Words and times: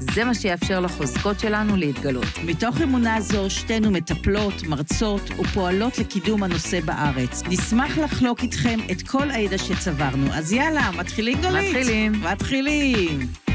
זה 0.00 0.24
מה 0.24 0.34
שיאפשר 0.34 0.80
לחוזקות 0.80 1.40
שלנו 1.40 1.76
להתגלות. 1.76 2.24
מתוך 2.44 2.80
אמונה 2.80 3.20
זו, 3.20 3.50
שתינו 3.50 3.90
מטפלות, 3.90 4.62
מרצות 4.62 5.30
ופועלות 5.38 5.98
לקידום 5.98 6.42
הנושא 6.42 6.80
בארץ. 6.80 7.42
נשמח 7.48 7.98
לחלוק 7.98 8.42
איתכם 8.42 8.78
את 8.90 9.02
כל 9.02 9.30
הידע 9.30 9.58
שצברנו. 9.58 10.34
אז 10.34 10.52
יאללה, 10.52 10.90
מתחילים 10.98 11.40
גלית? 11.40 11.68
מתחילים. 11.68 12.12
מתחילים. 12.12 13.47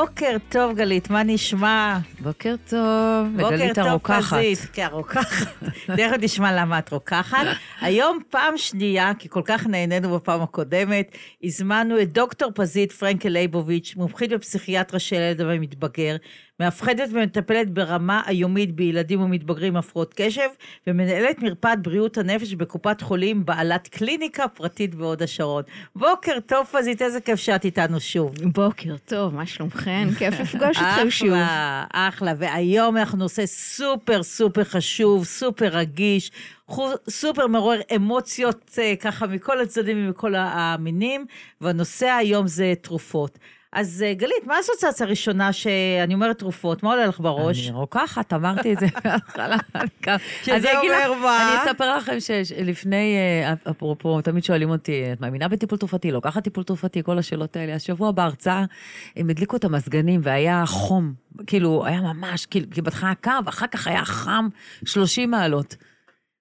בוקר 0.00 0.36
טוב, 0.48 0.76
גלית, 0.76 1.10
מה 1.10 1.22
נשמע? 1.22 1.98
בוקר 2.20 2.54
טוב, 2.68 3.26
וגלית 3.34 3.78
הרוקחת. 3.78 4.14
בוקר 4.14 4.30
טוב, 4.30 4.38
פזית, 4.38 4.70
כן, 4.72 4.82
הרוקחת. 4.82 5.46
תכף 5.96 6.16
נשמע 6.20 6.52
למה 6.52 6.78
את 6.78 6.92
רוקחת. 6.92 7.46
היום 7.80 8.18
פעם 8.30 8.56
שנייה, 8.56 9.12
כי 9.18 9.28
כל 9.28 9.42
כך 9.44 9.66
נהנינו 9.66 10.14
בפעם 10.14 10.42
הקודמת, 10.42 11.16
הזמנו 11.42 12.00
את 12.02 12.12
דוקטור 12.12 12.50
פזית 12.54 12.92
פרנקל 12.92 13.28
לייבוביץ', 13.28 13.94
מומחית 13.96 14.30
בפסיכיאטרה 14.30 14.98
של 14.98 15.16
ילד 15.16 15.40
ומתבגר, 15.40 16.16
מאבחנת 16.62 17.08
ומטפלת 17.12 17.70
ברמה 17.70 18.22
היומית 18.26 18.74
בילדים 18.74 19.20
ומתבגרים 19.20 19.76
הפרעות 19.76 20.14
קשב, 20.16 20.48
ומנהלת 20.86 21.42
מרפאת 21.42 21.82
בריאות 21.82 22.18
הנפש 22.18 22.54
בקופת 22.54 23.00
חולים, 23.00 23.44
בעלת 23.44 23.88
קליניקה 23.88 24.48
פרטית 24.48 24.94
בהוד 24.94 25.22
השרון. 25.22 25.62
בוקר 25.96 26.40
טוב, 26.46 26.66
פזית, 26.66 27.02
איזה 27.02 27.20
כיף 27.20 27.40
שאת 27.40 27.64
איתנו 27.64 28.00
שוב. 28.00 28.34
בוקר 28.42 28.96
טוב, 29.04 29.34
מה 29.34 29.46
שלומכן? 29.46 30.08
כיף 30.18 30.40
לפגוש 30.40 30.76
אתכם 30.76 31.10
שוב. 31.10 31.28
אחלה, 31.28 31.84
אחלה. 31.92 32.32
והיום 32.38 32.96
אנחנו 32.96 33.18
נושא 33.18 33.46
סופר 33.46 34.22
סופר 34.22 34.64
חשוב, 34.64 35.24
סופר 35.24 35.68
רגיש, 35.68 36.30
סופר 37.08 37.46
מעורר 37.46 37.80
אמוציות 37.96 38.78
אה, 38.78 38.94
ככה 38.96 39.26
מכל 39.26 39.60
הצדדים 39.60 40.06
ומכל 40.06 40.34
המינים, 40.36 41.26
והנושא 41.60 42.06
היום 42.06 42.46
זה 42.46 42.72
תרופות. 42.82 43.38
אז 43.72 44.04
אה, 44.06 44.14
גלית, 44.14 44.46
מה 44.46 44.56
האסוציאציה 44.56 45.06
הראשונה 45.06 45.52
שאני 45.52 46.14
אומרת 46.14 46.38
תרופות? 46.38 46.82
מה 46.82 46.90
עולה 46.90 47.06
לך 47.06 47.20
בראש? 47.20 47.68
אני 47.68 47.76
רוקחת, 47.76 48.32
אמרתי 48.32 48.72
את 48.72 48.78
זה 48.80 48.86
בהתחלה. 49.04 49.56
שזה 50.42 50.78
אומר 50.78 51.12
מה? 51.22 51.62
אני 51.62 51.70
אספר 51.70 51.96
לכם 51.96 52.16
שלפני, 52.44 53.16
אה, 53.16 53.70
אפרופו, 53.70 54.20
תמיד 54.20 54.44
שואלים 54.44 54.70
אותי, 54.70 55.12
את 55.12 55.20
מאמינה 55.20 55.48
בטיפול 55.48 55.78
תרופתי? 55.78 56.12
לוקחת 56.12 56.44
טיפול 56.44 56.64
תרופתי? 56.64 57.02
כל 57.02 57.18
השאלות 57.18 57.56
האלה. 57.56 57.74
השבוע 57.74 58.10
בהרצאה, 58.10 58.64
הם 59.16 59.30
הדליקו 59.30 59.56
את 59.56 59.64
המזגנים 59.64 60.20
והיה 60.22 60.66
חום, 60.66 61.12
כאילו, 61.46 61.86
היה 61.86 62.00
ממש, 62.00 62.46
כאילו, 62.46 62.66
כי 62.70 62.82
בהתחלה 62.82 63.14
קר, 63.14 63.38
ואחר 63.46 63.66
כך 63.66 63.86
היה 63.86 64.04
חם 64.04 64.48
30 64.84 65.30
מעלות. 65.30 65.76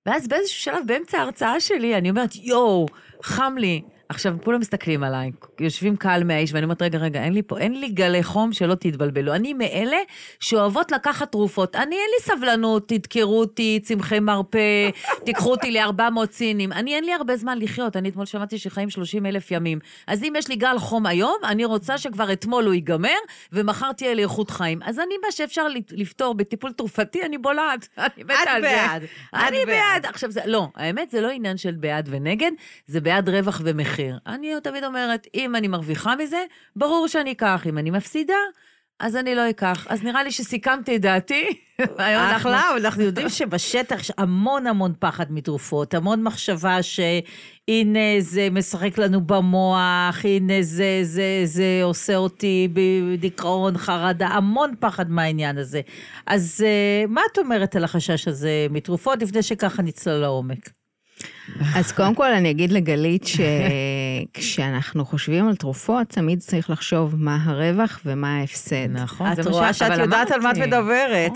ואז 0.05 0.27
באיזשהו 0.27 0.61
שלב, 0.61 0.83
באמצע 0.85 1.17
ההרצאה 1.17 1.59
שלי, 1.59 1.97
אני 1.97 2.09
אומרת, 2.09 2.35
יואו, 2.35 2.85
חם 3.23 3.55
לי. 3.57 3.81
עכשיו, 4.12 4.36
כולם 4.44 4.59
מסתכלים 4.59 5.04
עליי, 5.04 5.31
יושבים 5.59 5.95
קהל 5.95 6.23
מהאיש, 6.23 6.54
ואני 6.54 6.64
אומרת, 6.64 6.81
רגע, 6.81 6.98
רגע, 6.98 7.23
אין 7.23 7.34
לי 7.34 7.42
פה, 7.42 7.58
אין 7.58 7.80
לי 7.80 7.90
גלי 7.90 8.23
חום, 8.23 8.54
שלא 8.54 8.76
תתבלבלו. 8.76 9.34
אני 9.34 9.54
מאלה 9.54 9.98
שאוהבות 10.40 10.92
לקחת 10.92 11.31
תרופות. 11.31 11.76
אני, 11.76 11.95
אין 11.95 12.09
לי 12.17 12.36
סבלנות, 12.36 12.88
תדקרו 12.88 13.39
אותי, 13.39 13.80
צמחי 13.84 14.20
מרפא, 14.20 14.89
תיקחו 15.26 15.52
אותי 15.52 15.72
ל-400 15.72 16.32
סינים. 16.32 16.72
אני, 16.72 16.95
אין 16.95 17.04
לי 17.04 17.14
הרבה 17.14 17.36
זמן 17.36 17.58
לחיות. 17.59 17.98
אני 17.98 18.09
אתמול 18.09 18.26
שמעתי 18.26 18.58
שחיים 18.58 18.89
30 18.89 19.26
אלף 19.26 19.52
ימים. 19.52 19.80
אז 20.08 20.23
אם 20.23 20.33
יש 20.38 20.48
לי 20.48 20.55
גל 20.55 20.80
חום 20.80 21.05
היום, 21.05 21.38
אני 21.44 21.66
רוצה 21.66 21.98
שכבר 21.98 22.33
אתמול 22.33 22.66
הוא 22.66 22.73
ייגמר, 22.73 23.10
ומחר 23.52 23.92
תהיה 23.92 24.14
לי 24.14 24.23
איכות 24.23 24.50
חיים. 24.50 24.80
אז 24.83 25.00
אני, 25.00 25.14
מה 25.26 25.32
שאפשר 25.32 25.67
לפתור 25.92 26.33
בטיפול 26.33 26.71
תרופתי, 26.71 27.23
אני 27.26 27.38
בולעת. 27.38 27.88
אני. 27.98 28.23
את 28.23 28.61
בעד. 28.61 29.04
אני 29.33 29.66
בעד. 29.66 30.05
עכשיו, 30.05 30.32
זה, 30.32 30.42
לא, 30.45 30.67
האמת, 30.76 31.10
זה 31.11 31.21
לא 31.21 31.30
עניין 31.30 31.58
של 31.58 31.76
בעד 31.76 32.10
ונגד, 32.11 32.52
זה 32.88 33.02
בעד 33.02 33.30
רווח 33.30 33.61
ומחיר. 33.64 34.01
מחיר. 34.02 34.20
אני 34.28 34.54
תמיד 34.64 34.84
אומרת, 34.84 35.28
אם 35.36 35.56
אני 35.56 35.67
מרוויחה 35.67 36.16
מזה, 36.16 36.45
ברור 36.76 37.08
שאני 37.08 37.32
אקח. 37.32 37.64
אם 37.70 37.78
אני 37.78 37.89
מפסידה, 37.89 38.34
אז 39.00 39.16
אני 39.16 39.36
לא 39.36 39.50
אקח. 39.50 39.88
אז 39.89 40.04
נראה 40.04 40.23
לי 40.23 40.32
שסיכמתי 40.32 40.95
את 40.95 41.02
דעתי. 41.02 41.48
אחלה, 42.38 42.70
אבל 42.70 42.86
אנחנו 42.86 43.04
יודעים 43.04 43.30
שבשטח 43.30 44.00
יש 44.00 44.12
המון 44.17 44.67
המון 44.67 44.94
פחד 45.00 45.32
מתרופות, 45.32 45.94
המון 45.94 46.23
מחשבה 46.23 46.84
שהנה 46.84 48.20
זה 48.20 48.48
משחק 48.52 48.98
לנו 48.98 49.22
במוח, 49.22 50.26
הנה 50.26 50.62
זה, 50.62 51.00
זה, 51.04 51.42
זה 51.44 51.80
עושה 51.83 52.16
אותי 52.16 52.68
בדיכאון, 52.73 53.78
חרדה, 53.78 54.28
המון 54.28 54.73
פחד 54.80 55.12
מהעניין 55.12 55.58
הזה. 55.58 55.82
אז 56.26 56.64
אה, 56.68 57.06
מה 57.08 57.22
את 57.32 57.38
אומרת 57.38 57.76
על 57.76 57.83
החשש 57.83 58.28
הזה 58.28 58.68
מתרופות, 58.70 59.22
לפני 59.22 59.44
שככה 59.44 59.82
נצלול 59.82 60.16
לעומק? 60.16 60.80
אז 61.76 61.92
קודם 61.92 62.16
כל 62.16 62.34
אני 62.34 62.52
אגיד 62.52 62.72
לגלית 62.72 63.26
שכשאנחנו 64.34 65.06
חושבים 65.06 65.48
על 65.48 65.56
תרופות, 65.56 66.08
תמיד 66.08 66.39
צריך 66.39 66.70
לחשוב 66.70 67.16
מה 67.17 67.38
הרווח 67.44 68.00
ומה 68.06 68.38
ההפסד. 68.38 68.89
נכון, 68.89 69.32
את 69.32 69.48
רואה 69.48 69.73
שאת 69.73 69.98
יודעת 69.98 70.32
על 70.32 70.42
מה 70.42 70.52
את 70.52 70.58
מדברת. 70.58 71.32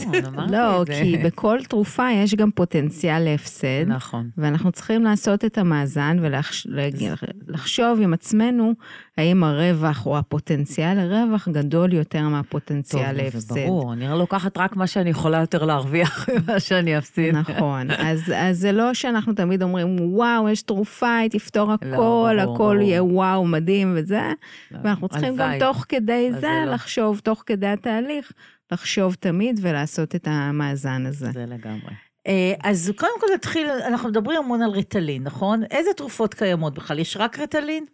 לא, 0.49 0.83
כי 0.99 1.17
בכל 1.17 1.59
תרופה 1.69 2.07
יש 2.11 2.35
גם 2.35 2.51
פוטנציאל 2.51 3.19
להפסד. 3.19 3.87
נכון. 3.87 4.29
ואנחנו 4.37 4.71
צריכים 4.71 5.03
לעשות 5.03 5.45
את 5.45 5.57
המאזן 5.57 6.17
ולחשוב 6.21 7.99
עם 8.01 8.13
עצמנו 8.13 8.73
האם 9.17 9.43
הרווח 9.43 10.05
או 10.05 10.17
הפוטנציאל 10.17 10.93
לרווח 10.93 11.47
גדול 11.51 11.93
יותר 11.93 12.21
מהפוטנציאל 12.21 13.11
להפסד. 13.11 13.47
טוב, 13.47 13.57
זה 13.57 13.65
ברור, 13.65 13.93
אני 13.93 14.07
לוקחת 14.07 14.57
רק 14.57 14.75
מה 14.75 14.87
שאני 14.87 15.09
יכולה 15.09 15.37
יותר 15.37 15.65
להרוויח 15.65 16.25
ממה 16.29 16.59
שאני 16.59 16.97
אפסיד. 16.97 17.35
נכון, 17.35 17.91
אז, 17.91 18.33
אז 18.35 18.57
זה 18.57 18.71
לא 18.71 18.93
שאנחנו 18.93 19.33
תמיד 19.33 19.63
אומרים, 19.63 19.97
וואו, 20.09 20.49
יש 20.49 20.61
תרופה, 20.61 21.17
היא 21.17 21.29
תפתור 21.29 21.71
הכל, 21.71 22.31
לא, 22.35 22.41
הכל 22.41 22.53
ברור. 22.53 22.75
יהיה 22.75 23.03
וואו, 23.03 23.45
מדהים 23.45 23.93
וזה, 23.97 24.31
לא, 24.71 24.79
ואנחנו 24.83 25.09
צריכים. 25.09 25.35
גם 25.35 25.51
תוך 25.59 25.85
כדי 25.89 26.29
זה, 26.31 26.39
זה 26.39 26.47
לא. 26.65 26.71
לחשוב, 26.71 27.19
תוך 27.19 27.43
כדי 27.45 27.67
התהליך, 27.67 28.31
לחשוב 28.71 29.13
תמיד 29.13 29.59
ולעשות 29.61 30.15
את 30.15 30.27
המאזן 30.31 31.05
הזה. 31.05 31.31
זה 31.31 31.45
לגמרי. 31.47 31.93
אה, 32.27 32.53
אז 32.63 32.91
קודם 32.95 33.11
כל 33.19 33.27
נתחיל, 33.35 33.67
אנחנו 33.69 34.09
מדברים 34.09 34.37
המון 34.37 34.61
על 34.61 34.69
ריטלין, 34.71 35.23
נכון? 35.23 35.63
איזה 35.71 35.89
תרופות 35.93 36.33
קיימות 36.33 36.73
בכלל? 36.73 36.99
יש 36.99 37.17
רק 37.17 37.39
ריטלין? 37.39 37.85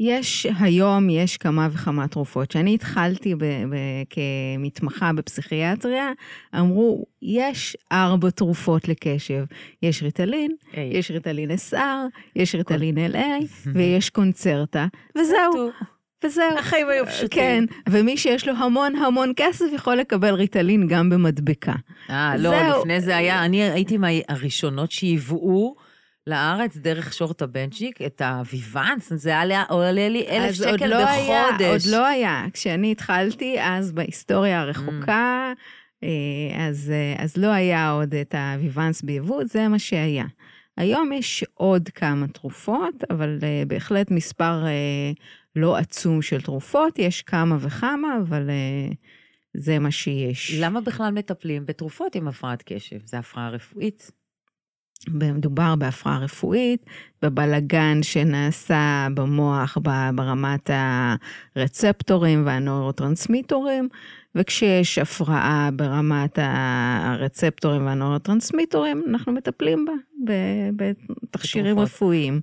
יש 0.00 0.46
היום, 0.60 1.10
יש 1.10 1.36
כמה 1.36 1.68
וכמה 1.72 2.08
תרופות. 2.08 2.48
כשאני 2.48 2.74
התחלתי 2.74 3.34
ב- 3.34 3.44
ב- 3.44 4.02
כמתמחה 4.10 5.12
בפסיכיאטריה, 5.12 6.12
אמרו, 6.58 7.06
יש 7.22 7.76
ארבע 7.92 8.30
תרופות 8.30 8.88
לקשב. 8.88 9.44
יש 9.82 10.02
ריטלין, 10.02 10.50
hey. 10.72 10.76
יש 10.92 11.10
ריטלין 11.10 11.50
SR, 11.50 11.76
יש 12.36 12.54
ריטלין 12.54 12.98
LA, 13.12 13.44
ויש 13.74 14.10
קונצרטה, 14.10 14.86
וזהו. 15.18 15.70
וזהו. 16.24 16.58
החיים 16.58 16.88
היו 16.88 17.06
פשוטים. 17.06 17.28
כן, 17.28 17.64
ומי 17.88 18.16
שיש 18.16 18.48
לו 18.48 18.54
המון 18.56 18.96
המון 18.96 19.32
כסף 19.36 19.64
יכול 19.74 19.96
לקבל 19.96 20.34
ריטלין 20.34 20.86
גם 20.88 21.10
במדבקה. 21.10 21.74
אה, 22.10 22.36
לא, 22.36 22.78
לפני 22.78 23.00
זה 23.00 23.16
היה, 23.16 23.44
אני 23.44 23.62
הייתי 23.62 23.98
מהראשונות 23.98 24.90
שייבאו. 24.90 25.83
לארץ 26.26 26.76
דרך 26.76 27.12
שורט 27.12 27.42
הבנצ'יק, 27.42 28.02
את 28.02 28.20
הוויוואנס, 28.20 29.12
זה 29.12 29.38
עלה, 29.38 29.64
עולה 29.68 30.08
לי 30.08 30.26
אלף 30.28 30.54
שקל 30.54 30.86
לא 30.86 31.04
בחודש. 31.04 31.18
היה, 31.28 31.70
עוד 31.72 31.80
לא 31.90 32.06
היה. 32.06 32.44
כשאני 32.52 32.92
התחלתי, 32.92 33.56
אז 33.60 33.92
בהיסטוריה 33.92 34.60
הרחוקה, 34.60 35.52
mm. 36.04 36.06
אז, 36.58 36.92
אז 37.18 37.36
לא 37.36 37.46
היה 37.46 37.90
עוד 37.90 38.14
את 38.14 38.34
הוויוואנס 38.34 39.02
ביבוא, 39.02 39.44
זה 39.44 39.68
מה 39.68 39.78
שהיה. 39.78 40.24
היום 40.76 41.12
יש 41.12 41.44
עוד 41.54 41.88
כמה 41.88 42.28
תרופות, 42.28 43.04
אבל 43.10 43.38
uh, 43.40 43.68
בהחלט 43.68 44.10
מספר 44.10 44.64
uh, 44.64 45.20
לא 45.56 45.76
עצום 45.76 46.22
של 46.22 46.40
תרופות, 46.40 46.98
יש 46.98 47.22
כמה 47.22 47.56
וכמה, 47.60 48.18
אבל 48.22 48.50
uh, 48.50 48.94
זה 49.54 49.78
מה 49.78 49.90
שיש. 49.90 50.54
למה 50.60 50.80
בכלל 50.80 51.10
מטפלים 51.10 51.66
בתרופות 51.66 52.14
עם 52.14 52.28
הפרעת 52.28 52.62
קשב? 52.66 52.98
זה 53.04 53.18
הפרעה 53.18 53.50
רפואית? 53.50 54.10
מדובר 55.08 55.74
בהפרעה 55.76 56.18
רפואית, 56.18 56.86
בבלגן 57.22 58.02
שנעשה 58.02 59.08
במוח 59.14 59.78
ברמת 60.14 60.70
הרצפטורים 61.56 62.46
והנוירוטרנסמיטורים, 62.46 63.88
וכשיש 64.34 64.98
הפרעה 64.98 65.70
ברמת 65.72 66.38
הרצפטורים 66.42 67.86
והנוירוטרנסמיטורים, 67.86 69.02
אנחנו 69.08 69.32
מטפלים 69.32 69.84
בה 69.84 69.92
בתכשירים 70.76 71.78
רפואיים. 71.78 72.40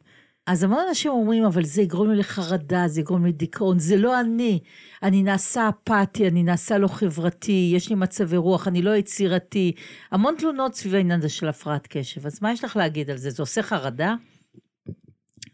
אז 0.48 0.64
המון 0.64 0.80
אנשים 0.90 1.12
אומרים, 1.12 1.44
אבל 1.44 1.64
זה 1.64 1.82
יגרום 1.82 2.10
לי 2.10 2.16
לחרדה, 2.16 2.88
זה 2.88 3.02
יגרום 3.02 3.26
לי 3.26 3.30
לדיכאון, 3.30 3.80
זה 3.80 3.98
לא 3.98 4.20
אני. 4.20 4.60
אני 5.04 5.24
נעשה 5.24 5.70
אפאתי, 5.70 6.28
אני 6.28 6.44
נעשה 6.44 6.78
לא 6.78 6.88
חברתי, 6.88 7.72
יש 7.76 7.90
לי 7.90 7.96
מצבי 7.96 8.38
רוח, 8.38 8.68
אני 8.68 8.82
לא 8.82 8.96
יצירתי. 8.96 9.72
המון 10.12 10.36
תלונות 10.38 10.76
סביב 10.76 10.96
העניין 10.96 11.20
הזה 11.20 11.30
של 11.30 11.48
הפרעת 11.48 11.88
קשב. 11.88 12.26
אז 12.26 12.40
מה 12.42 12.52
יש 12.52 12.64
לך 12.64 12.76
להגיד 12.76 13.10
על 13.10 13.18
זה? 13.18 13.30
זה 13.30 13.44
עושה 13.44 13.64
חרדה? 13.64 14.16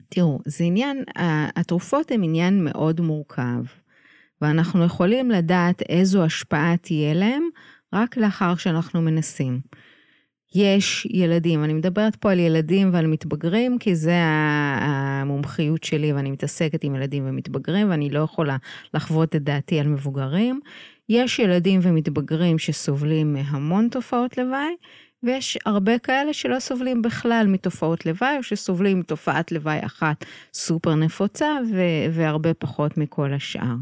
תראו, 0.10 0.40
זה 0.46 0.64
עניין, 0.64 1.04
התרופות 1.56 2.12
הן 2.12 2.24
עניין 2.24 2.64
מאוד 2.64 3.02
מורכב, 3.02 3.64
ואנחנו 4.42 4.86
יכולים 4.86 5.32
לדעת 5.32 5.82
איזו 5.82 6.24
השפעה 6.24 6.78
תהיה 6.78 7.14
להם 7.14 7.44
רק 7.94 8.18
לאחר 8.18 8.56
שאנחנו 8.56 9.02
מנסים. 9.02 9.60
יש 10.56 11.08
ילדים, 11.12 11.64
אני 11.64 11.74
מדברת 11.74 12.16
פה 12.16 12.32
על 12.32 12.40
ילדים 12.40 12.90
ועל 12.94 13.08
מתבגרים, 13.08 13.78
כי 13.80 13.96
זה 13.96 14.16
המומחיות 14.82 15.84
שלי 15.84 16.14
ואני 16.14 16.32
מתעסקת 16.32 16.84
עם 16.84 16.96
ילדים 16.96 17.24
ומתבגרים 17.28 17.90
ואני 17.90 18.10
לא 18.10 18.20
יכולה 18.20 18.58
לחוות 18.94 19.36
את 19.36 19.44
דעתי 19.44 19.80
על 19.80 19.88
מבוגרים. 19.88 20.60
יש 21.10 21.40
ילדים 21.40 21.80
ומתבגרים 21.84 22.58
שסובלים 22.60 23.34
מהמון 23.34 23.88
תופעות 23.92 24.38
לוואי, 24.38 24.76
ויש 25.24 25.58
הרבה 25.66 26.00
כאלה 26.00 26.34
שלא 26.34 26.60
סובלים 26.60 27.02
בכלל 27.02 27.46
מתופעות 27.50 28.06
לוואי, 28.06 28.38
או 28.38 28.44
שסובלים 28.44 29.00
מתופעת 29.00 29.52
לוואי 29.52 29.86
אחת 29.86 30.26
סופר 30.54 30.96
נפוצה 30.96 31.48
והרבה 32.12 32.54
פחות 32.54 32.98
מכל 32.98 33.34
השאר. 33.34 33.76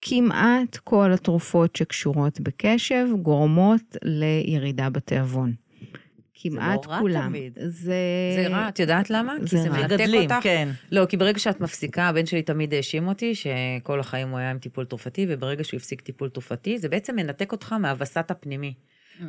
כמעט 0.00 0.76
כל 0.76 1.12
התרופות 1.12 1.76
שקשורות 1.76 2.40
בקשב 2.40 3.06
גורמות 3.22 3.96
לירידה 4.02 4.90
בתיאבון. 4.90 5.52
כמעט 6.34 6.84
זה 6.84 6.90
לא 6.90 6.98
כולם. 7.00 7.16
רע 7.20 7.28
תמיד. 7.28 7.58
זה... 7.66 7.94
זה 8.36 8.48
רע, 8.48 8.68
את 8.68 8.78
יודעת 8.78 9.10
למה? 9.10 9.34
כי 9.40 9.56
זה 9.56 9.62
זה 9.62 9.68
רע. 9.68 9.76
מנתק 9.76 9.92
מגדלים, 9.92 10.22
אותך. 10.22 10.34
כן. 10.42 10.68
לא, 10.92 11.06
כי 11.06 11.16
ברגע 11.16 11.38
שאת 11.38 11.60
מפסיקה, 11.60 12.08
הבן 12.08 12.26
שלי 12.26 12.42
תמיד 12.42 12.74
האשים 12.74 13.08
אותי 13.08 13.34
שכל 13.34 14.00
החיים 14.00 14.28
הוא 14.28 14.38
היה 14.38 14.50
עם 14.50 14.58
טיפול 14.58 14.84
תרופתי, 14.84 15.26
וברגע 15.28 15.64
שהוא 15.64 15.78
הפסיק 15.78 16.00
טיפול 16.00 16.28
תרופתי, 16.28 16.78
זה 16.78 16.88
בעצם 16.88 17.16
מנתק 17.16 17.52
אותך 17.52 17.72
מהווסת 17.72 18.30
הפנימי. 18.30 18.74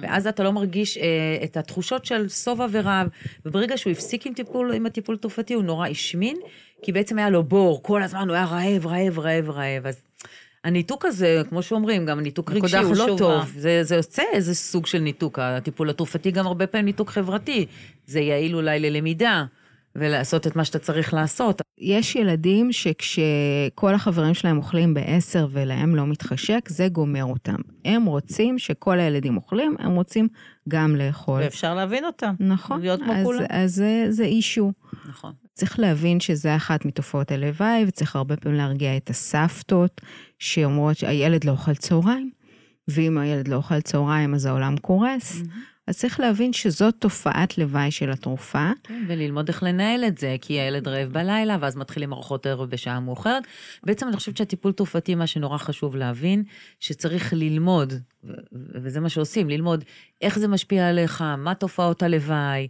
ואז 0.01 0.27
אתה 0.27 0.43
לא 0.43 0.51
מרגיש 0.51 0.97
אה, 0.97 1.03
את 1.43 1.57
התחושות 1.57 2.05
של 2.05 2.29
שובע 2.29 2.65
ורעב. 2.71 3.07
וברגע 3.45 3.77
שהוא 3.77 3.91
הפסיק 3.91 4.27
עם 4.27 4.33
טיפול, 4.33 4.73
עם 4.73 4.85
הטיפול 4.85 5.15
התרופתי, 5.15 5.53
הוא 5.53 5.63
נורא 5.63 5.87
השמין, 5.87 6.37
כי 6.81 6.91
בעצם 6.91 7.17
היה 7.17 7.29
לו 7.29 7.43
בור, 7.43 7.83
כל 7.83 8.03
הזמן 8.03 8.27
הוא 8.27 8.35
היה 8.35 8.45
רעב, 8.45 8.87
רעב, 8.87 9.19
רעב, 9.19 9.49
רעב. 9.49 9.87
אז 9.87 10.01
הניתוק 10.67 11.05
הזה, 11.05 11.41
כמו 11.49 11.61
שאומרים, 11.61 12.05
גם 12.05 12.19
ניתוק 12.19 12.51
רגשי 12.51 12.77
הוא 12.77 12.95
לא. 12.95 13.15
טוב. 13.17 13.51
זה, 13.57 13.83
זה 13.83 13.95
יוצא 13.95 14.23
איזה 14.33 14.55
סוג 14.55 14.85
של 14.85 14.99
ניתוק. 14.99 15.39
הטיפול 15.39 15.89
התרופתי 15.89 16.31
גם 16.31 16.47
הרבה 16.47 16.67
פעמים 16.67 16.85
ניתוק 16.85 17.09
חברתי. 17.09 17.65
זה 18.05 18.19
יעיל 18.19 18.55
אולי 18.55 18.79
ללמידה, 18.79 19.45
ולעשות 19.95 20.47
את 20.47 20.55
מה 20.55 20.65
שאתה 20.65 20.79
צריך 20.79 21.13
לעשות. 21.13 21.61
יש 21.77 22.15
ילדים 22.15 22.71
שכשכל 22.71 23.93
החברים 23.93 24.33
שלהם 24.33 24.57
אוכלים 24.57 24.93
בעשר 24.93 25.47
ולהם 25.51 25.95
לא 25.95 26.07
מתחשק, 26.07 26.69
זה 26.69 26.87
גומר 26.87 27.23
אותם. 27.23 27.55
הם 27.85 28.05
רוצים 28.05 28.59
שכל 28.59 28.99
הילדים 28.99 29.37
אוכלים, 29.37 29.75
הם 29.79 29.91
רוצים 29.91 30.27
גם 30.69 30.95
לאכול. 30.95 31.41
ואפשר 31.41 31.75
להבין 31.75 32.05
אותם. 32.05 32.33
נכון, 32.39 32.81
להיות 32.81 32.99
כמו 32.99 33.13
אז, 33.13 33.25
כולם. 33.25 33.45
אז 33.49 33.75
זה, 33.75 34.05
זה 34.09 34.23
אישו. 34.23 34.71
נכון. 35.09 35.33
צריך 35.53 35.79
להבין 35.79 36.19
שזה 36.19 36.55
אחת 36.55 36.85
מתופעות 36.85 37.31
הלוואי, 37.31 37.85
וצריך 37.87 38.15
הרבה 38.15 38.35
פעמים 38.35 38.57
להרגיע 38.57 38.97
את 38.97 39.09
הסבתות, 39.09 40.01
שאומרות 40.39 40.97
שהילד 40.97 41.43
לא 41.43 41.51
אוכל 41.51 41.75
צהריים, 41.75 42.31
ואם 42.87 43.17
הילד 43.17 43.47
לא 43.47 43.55
אוכל 43.55 43.81
צהריים 43.81 44.33
אז 44.33 44.45
העולם 44.45 44.77
קורס. 44.77 45.41
אז 45.87 45.97
צריך 45.97 46.19
להבין 46.19 46.53
שזאת 46.53 46.95
תופעת 46.99 47.57
לוואי 47.57 47.91
של 47.91 48.11
התרופה. 48.11 48.71
כן, 48.83 49.03
וללמוד 49.07 49.47
איך 49.47 49.63
לנהל 49.63 50.03
את 50.03 50.17
זה, 50.17 50.35
כי 50.41 50.53
הילד 50.53 50.87
רעב 50.87 51.09
בלילה, 51.09 51.57
ואז 51.61 51.75
מתחילים 51.75 52.13
ארוחות 52.13 52.45
ערב 52.45 52.69
בשעה 52.69 52.99
מאוחרת. 52.99 53.43
בעצם 53.83 54.07
אני 54.07 54.15
חושבת 54.15 54.37
שהטיפול 54.37 54.71
תרופתי, 54.71 55.15
מה 55.15 55.27
שנורא 55.27 55.57
חשוב 55.57 55.95
להבין, 55.95 56.43
שצריך 56.79 57.33
ללמוד, 57.33 57.93
וזה 58.53 58.99
מה 58.99 59.09
שעושים, 59.09 59.49
ללמוד 59.49 59.83
איך 60.21 60.39
זה 60.39 60.47
משפיע 60.47 60.89
עליך, 60.89 61.21
מה 61.37 61.53
תופעות 61.53 62.03
הלוואי, 62.03 62.67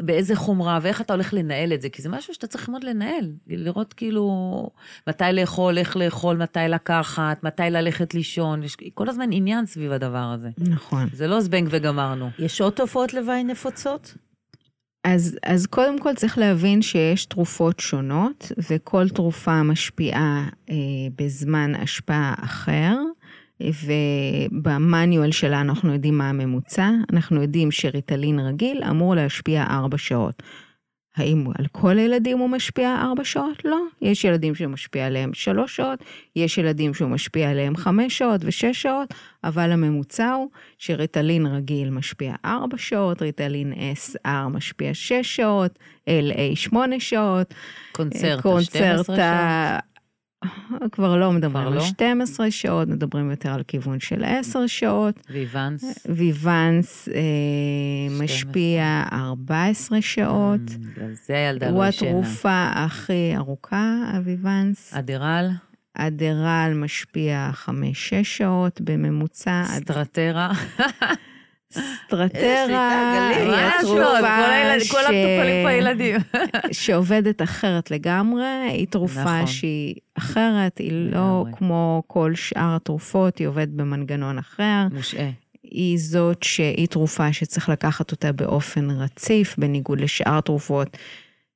באיזה 0.00 0.36
חומרה, 0.36 0.78
ואיך 0.82 1.00
אתה 1.00 1.12
הולך 1.12 1.34
לנהל 1.34 1.72
את 1.72 1.82
זה, 1.82 1.88
כי 1.88 2.02
זה 2.02 2.08
משהו 2.08 2.34
שאתה 2.34 2.46
צריך 2.46 2.68
ללמוד 2.68 2.84
לנהל, 2.84 3.32
לראות 3.46 3.92
כאילו 3.92 4.70
מתי 5.08 5.24
לאכול, 5.32 5.78
איך 5.78 5.96
לאכול, 5.96 6.36
מתי 6.36 6.58
לקחת, 6.68 7.44
מתי 7.44 7.62
ללכת 7.62 8.14
לישון, 8.14 8.62
יש 8.62 8.76
כל 8.94 9.08
הזמן 9.08 9.32
עניין 9.32 9.66
סביב 9.66 9.92
הדבר 9.92 10.32
הזה. 10.34 10.48
נכון. 10.58 11.08
זה 11.12 11.26
לא 11.26 11.40
זבנג 11.40 11.68
וגמרנו. 11.70 12.30
יש 12.38 12.60
עוד 12.60 12.72
תופעות 12.72 13.14
לוואי 13.14 13.44
נפוצות? 13.44 14.14
אז, 15.04 15.38
אז 15.42 15.66
קודם 15.66 15.98
כל 15.98 16.14
צריך 16.14 16.38
להבין 16.38 16.82
שיש 16.82 17.26
תרופות 17.26 17.80
שונות, 17.80 18.52
וכל 18.70 19.08
תרופה 19.08 19.62
משפיעה 19.62 20.48
אה, 20.70 20.74
בזמן 21.16 21.74
השפעה 21.74 22.34
אחר, 22.38 22.96
ובמניואל 23.62 25.30
שלה 25.30 25.60
אנחנו 25.60 25.92
יודעים 25.92 26.18
מה 26.18 26.28
הממוצע, 26.28 26.90
אנחנו 27.12 27.42
יודעים 27.42 27.70
שריטלין 27.70 28.38
רגיל 28.38 28.82
אמור 28.90 29.14
להשפיע 29.14 29.64
4 29.70 29.98
שעות. 29.98 30.42
האם 31.16 31.44
על 31.58 31.66
כל 31.72 31.98
הילדים 31.98 32.38
הוא 32.38 32.50
משפיע 32.50 32.96
4 33.02 33.24
שעות? 33.24 33.64
לא. 33.64 33.78
יש 34.02 34.24
ילדים 34.24 34.54
שהוא 34.54 34.68
משפיע 34.68 35.06
עליהם 35.06 35.34
3 35.34 35.76
שעות, 35.76 35.98
יש 36.36 36.58
ילדים 36.58 36.94
שהוא 36.94 37.10
משפיע 37.10 37.50
עליהם 37.50 37.76
5 37.76 38.18
שעות 38.18 38.44
ו-6 38.44 38.72
שעות, 38.72 39.14
אבל 39.44 39.72
הממוצע 39.72 40.32
הוא 40.32 40.48
שריטלין 40.78 41.46
רגיל 41.46 41.90
משפיע 41.90 42.34
4 42.44 42.76
שעות, 42.76 43.22
ריטלין 43.22 43.72
SR 43.94 44.48
משפיע 44.50 44.94
6 44.94 45.36
שעות, 45.36 45.78
LA 46.08 46.54
8 46.56 47.00
שעות, 47.00 47.54
קונצרטה, 47.92 48.40
12 48.40 48.42
קונצרטה, 48.42 49.78
שעות. 49.78 49.89
כבר 50.92 51.16
לא 51.16 51.32
מדברים 51.32 51.64
כבר 51.64 51.72
על 51.72 51.78
לא? 51.78 51.80
12 51.80 52.50
שעות, 52.50 52.88
מדברים 52.88 53.30
יותר 53.30 53.50
על 53.52 53.62
כיוון 53.62 54.00
של 54.00 54.24
10 54.24 54.66
שעות. 54.66 55.26
ויוונס. 55.30 56.06
ויוונס 56.08 57.08
אה, 57.08 57.14
12. 58.08 58.24
משפיע 58.24 59.02
14 59.12 60.02
שעות. 60.02 60.60
Mm, 60.68 61.00
זה 61.26 61.34
הילדה 61.34 61.68
הוא 61.70 61.84
לא 61.84 61.88
ישנה. 61.88 62.08
התרופה 62.08 62.70
הכי 62.74 63.32
ארוכה, 63.36 64.12
אביוונס. 64.18 64.94
אדרל, 64.94 65.50
אדרל 65.94 66.72
משפיע 66.74 67.50
5-6 67.66 67.70
שעות 68.22 68.80
בממוצע. 68.80 69.64
סטרטרה. 69.64 70.52
סטרטרה 71.72 73.28
היא 73.30 73.46
התרופה 73.78 74.36
הילד- 74.46 74.82
כל 74.90 74.98
המטופלים 74.98 75.64
פה 75.66 75.72
ילדים. 75.72 76.16
שעובדת 76.72 77.42
אחרת 77.42 77.90
לגמרי, 77.90 78.44
היא 78.70 78.86
תרופה 78.86 79.20
נכון. 79.22 79.46
שהיא 79.46 79.94
אחרת, 80.18 80.78
היא 80.78 80.92
לא. 80.92 81.44
כמו 81.52 82.02
כל 82.06 82.34
שאר 82.34 82.76
התרופות, 82.76 83.38
היא 83.38 83.48
עובדת 83.48 83.68
במנגנון 83.68 84.38
אחר. 84.38 84.86
מושעה. 84.92 85.30
היא 85.62 85.98
זאת 85.98 86.42
שהיא 86.42 86.86
תרופה 86.88 87.32
שצריך 87.32 87.68
לקחת 87.68 88.12
אותה 88.12 88.32
באופן 88.32 88.90
רציף, 88.90 89.54
בניגוד 89.58 90.00
לשאר 90.00 90.38
התרופות 90.38 90.96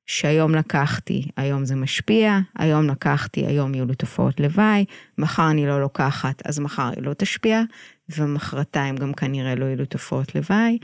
שהיום 0.05 0.55
לקחתי, 0.55 1.27
היום 1.37 1.65
זה 1.65 1.75
משפיע, 1.75 2.39
היום 2.55 2.87
לקחתי, 2.87 3.45
היום 3.45 3.75
יהיו 3.75 3.85
לי 3.85 3.95
תופעות 3.95 4.39
לוואי, 4.39 4.85
מחר 5.17 5.51
אני 5.51 5.67
לא 5.67 5.81
לוקחת, 5.81 6.41
אז 6.45 6.59
מחר 6.59 6.89
היא 6.95 7.03
לא 7.03 7.13
תשפיע, 7.13 7.61
ומחרתיים 8.09 8.95
גם 8.95 9.13
כנראה 9.13 9.55
לא 9.55 9.65
יהיו 9.65 9.77
לי 9.77 9.85
תופעות 9.85 10.35
לוואי. 10.35 10.77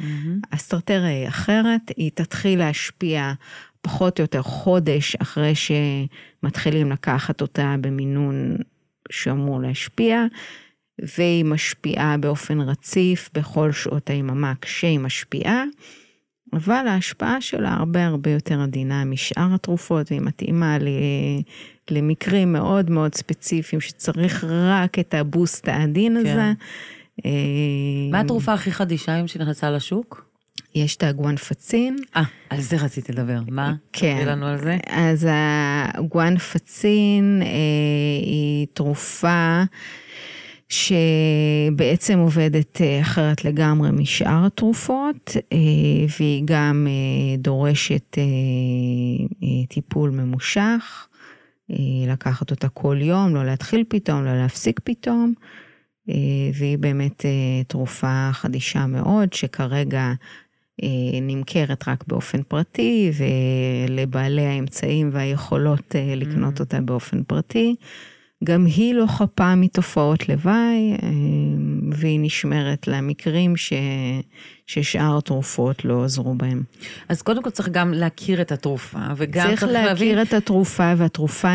הסטרטריה 0.52 1.08
היא 1.08 1.28
אחרת, 1.28 1.92
היא 1.98 2.12
תתחיל 2.14 2.60
להשפיע 2.60 3.34
פחות 3.82 4.20
או 4.20 4.24
יותר 4.24 4.42
חודש 4.42 5.16
אחרי 5.16 5.54
שמתחילים 5.56 6.92
לקחת 6.92 7.42
אותה 7.42 7.76
במינון 7.82 8.58
שאמור 9.12 9.62
להשפיע, 9.62 10.26
והיא 11.18 11.46
משפיעה 11.46 12.18
באופן 12.18 12.62
רציף 12.62 13.30
בכל 13.34 13.72
שעות 13.72 14.10
היממה 14.10 14.54
כשהיא 14.62 15.00
משפיעה, 15.00 15.64
אבל 16.54 16.88
ההשפעה 16.88 17.42
שלה 17.42 17.74
הרבה 17.74 18.06
הרבה 18.06 18.32
יותר 18.32 18.62
עדינה 18.62 19.06
משאר 19.06 19.54
התרופות, 19.56 20.12
והיא 20.12 20.22
מתאימה 20.22 20.78
ל... 20.78 20.88
למקרים 21.92 22.54
מאוד 22.54 22.90
מאוד 22.90 23.16
ספציפיים 23.16 23.82
שצריך 23.82 24.44
רק 24.50 25.00
את 25.00 25.14
הבוסט 25.14 25.68
העדין 25.68 26.14
כן. 26.24 26.32
הזה. 26.32 26.52
אה, 27.26 27.32
מה 28.12 28.20
התרופה 28.20 28.54
הכי 28.54 28.72
חדישה 28.72 29.14
היום 29.14 29.28
שנכנסה 29.28 29.72
לשוק? 29.72 30.32
יש 30.76 30.96
את 30.96 31.04
הגואנפצין. 31.04 31.98
אה, 32.16 32.24
על 32.50 32.62
זה 32.62 32.78
רציתי 32.78 33.12
לדבר. 33.12 33.40
מה? 33.48 33.74
כן. 33.94 34.16
תראי 34.16 34.26
לנו 34.26 34.46
על 34.46 34.58
זה. 34.58 34.78
אז 34.88 35.28
הגואנפצין 35.94 37.42
אה, 37.46 37.48
היא 38.22 38.68
תרופה 38.74 39.64
שבעצם 40.72 42.20
עובדת 42.20 42.82
אה, 42.82 43.02
אחרת 43.02 43.46
לגמרי 43.46 43.92
משאר 43.92 44.46
התרופות, 44.46 45.38
אה, 45.54 45.58
והיא 46.20 46.44
גם 46.46 46.88
אה, 46.90 47.38
דורשת 47.38 48.18
טיפול 49.70 50.10
ממושך, 50.10 51.08
לקחת 52.08 52.52
אותה 52.52 52.70
כל 52.70 52.98
יום, 53.02 53.36
לא 53.36 53.46
להתחיל 53.46 53.84
פתאום, 53.90 54.26
לא 54.26 54.38
להפסיק 54.38 54.80
פתאום. 54.84 55.34
והיא 56.54 56.78
באמת 56.78 57.26
תרופה 57.68 58.30
חדישה 58.32 58.86
מאוד, 58.86 59.34
שכרגע 59.34 60.12
נמכרת 61.22 61.88
רק 61.88 62.04
באופן 62.08 62.44
פרטי, 62.44 63.12
ולבעלי 63.18 64.46
האמצעים 64.46 65.10
והיכולות 65.14 65.96
לקנות 66.16 66.58
Mm. 66.58 66.60
אותה 66.60 66.82
באופן 66.82 67.24
פרטי. 67.24 67.76
גם 68.44 68.66
היא 68.66 68.94
לא 68.94 69.06
חפה 69.08 69.56
מתופעות 69.56 70.30
לוואי, 70.30 70.98
אה, 71.04 71.10
והיא 71.92 72.20
נשמרת 72.22 72.88
למקרים 72.88 73.58
ש... 73.58 73.74
ששאר 74.68 75.18
התרופות 75.18 75.86
לא 75.86 76.04
עזרו 76.04 76.34
בהם. 76.34 76.64
אז 77.10 77.22
קודם 77.22 77.44
כל 77.44 77.50
צריך 77.50 77.70
גם 77.70 77.94
להכיר 77.94 78.42
את 78.42 78.52
התרופה, 78.52 79.00
וגם 79.18 79.48
צריך 79.48 79.60
צריך 79.60 79.72
להכיר 79.72 79.86
להבין... 79.86 80.22
את 80.22 80.34
התרופה, 80.34 80.94
והתרופה 80.98 81.50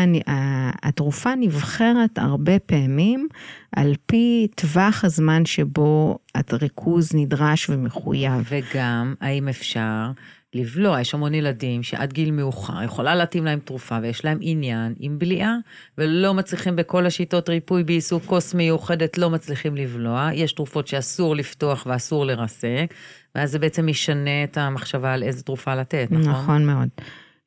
התרופה 0.83 1.35
נבחרת 1.35 2.17
הרבה 2.17 2.59
פעמים 2.59 3.27
על 3.75 3.93
פי 4.05 4.47
טווח 4.55 5.05
הזמן 5.05 5.45
שבו 5.45 6.19
הריכוז 6.51 7.11
נדרש 7.15 7.69
ומחויב. 7.69 8.49
וגם, 8.49 9.13
האם 9.21 9.47
אפשר 9.47 10.11
לבלוע, 10.57 11.01
יש 11.01 11.13
המון 11.13 11.33
ילדים 11.33 11.83
שעד 11.83 12.13
גיל 12.13 12.31
מאוחר 12.31 12.83
יכולה 12.83 13.15
להתאים 13.15 13.45
להם 13.45 13.59
תרופה 13.59 13.97
ויש 14.01 14.25
להם 14.25 14.37
עניין 14.41 14.93
עם 14.99 15.19
בליעה, 15.19 15.55
ולא 15.97 16.33
מצליחים 16.33 16.75
בכל 16.75 17.05
השיטות 17.05 17.49
ריפוי 17.49 17.83
בעיסוק 17.83 18.23
כוס 18.25 18.53
מיוחדת, 18.53 19.17
לא 19.17 19.29
מצליחים 19.29 19.75
לבלוע. 19.75 20.29
יש 20.33 20.53
תרופות 20.53 20.87
שאסור 20.87 21.35
לפתוח 21.35 21.87
ואסור 21.89 22.25
לרסק, 22.25 22.93
ואז 23.35 23.51
זה 23.51 23.59
בעצם 23.59 23.87
משנה 23.87 24.43
את 24.43 24.57
המחשבה 24.57 25.13
על 25.13 25.23
איזה 25.23 25.43
תרופה 25.43 25.75
לתת, 25.75 26.07
נכון? 26.11 26.31
נכון 26.31 26.65
מאוד. 26.65 26.89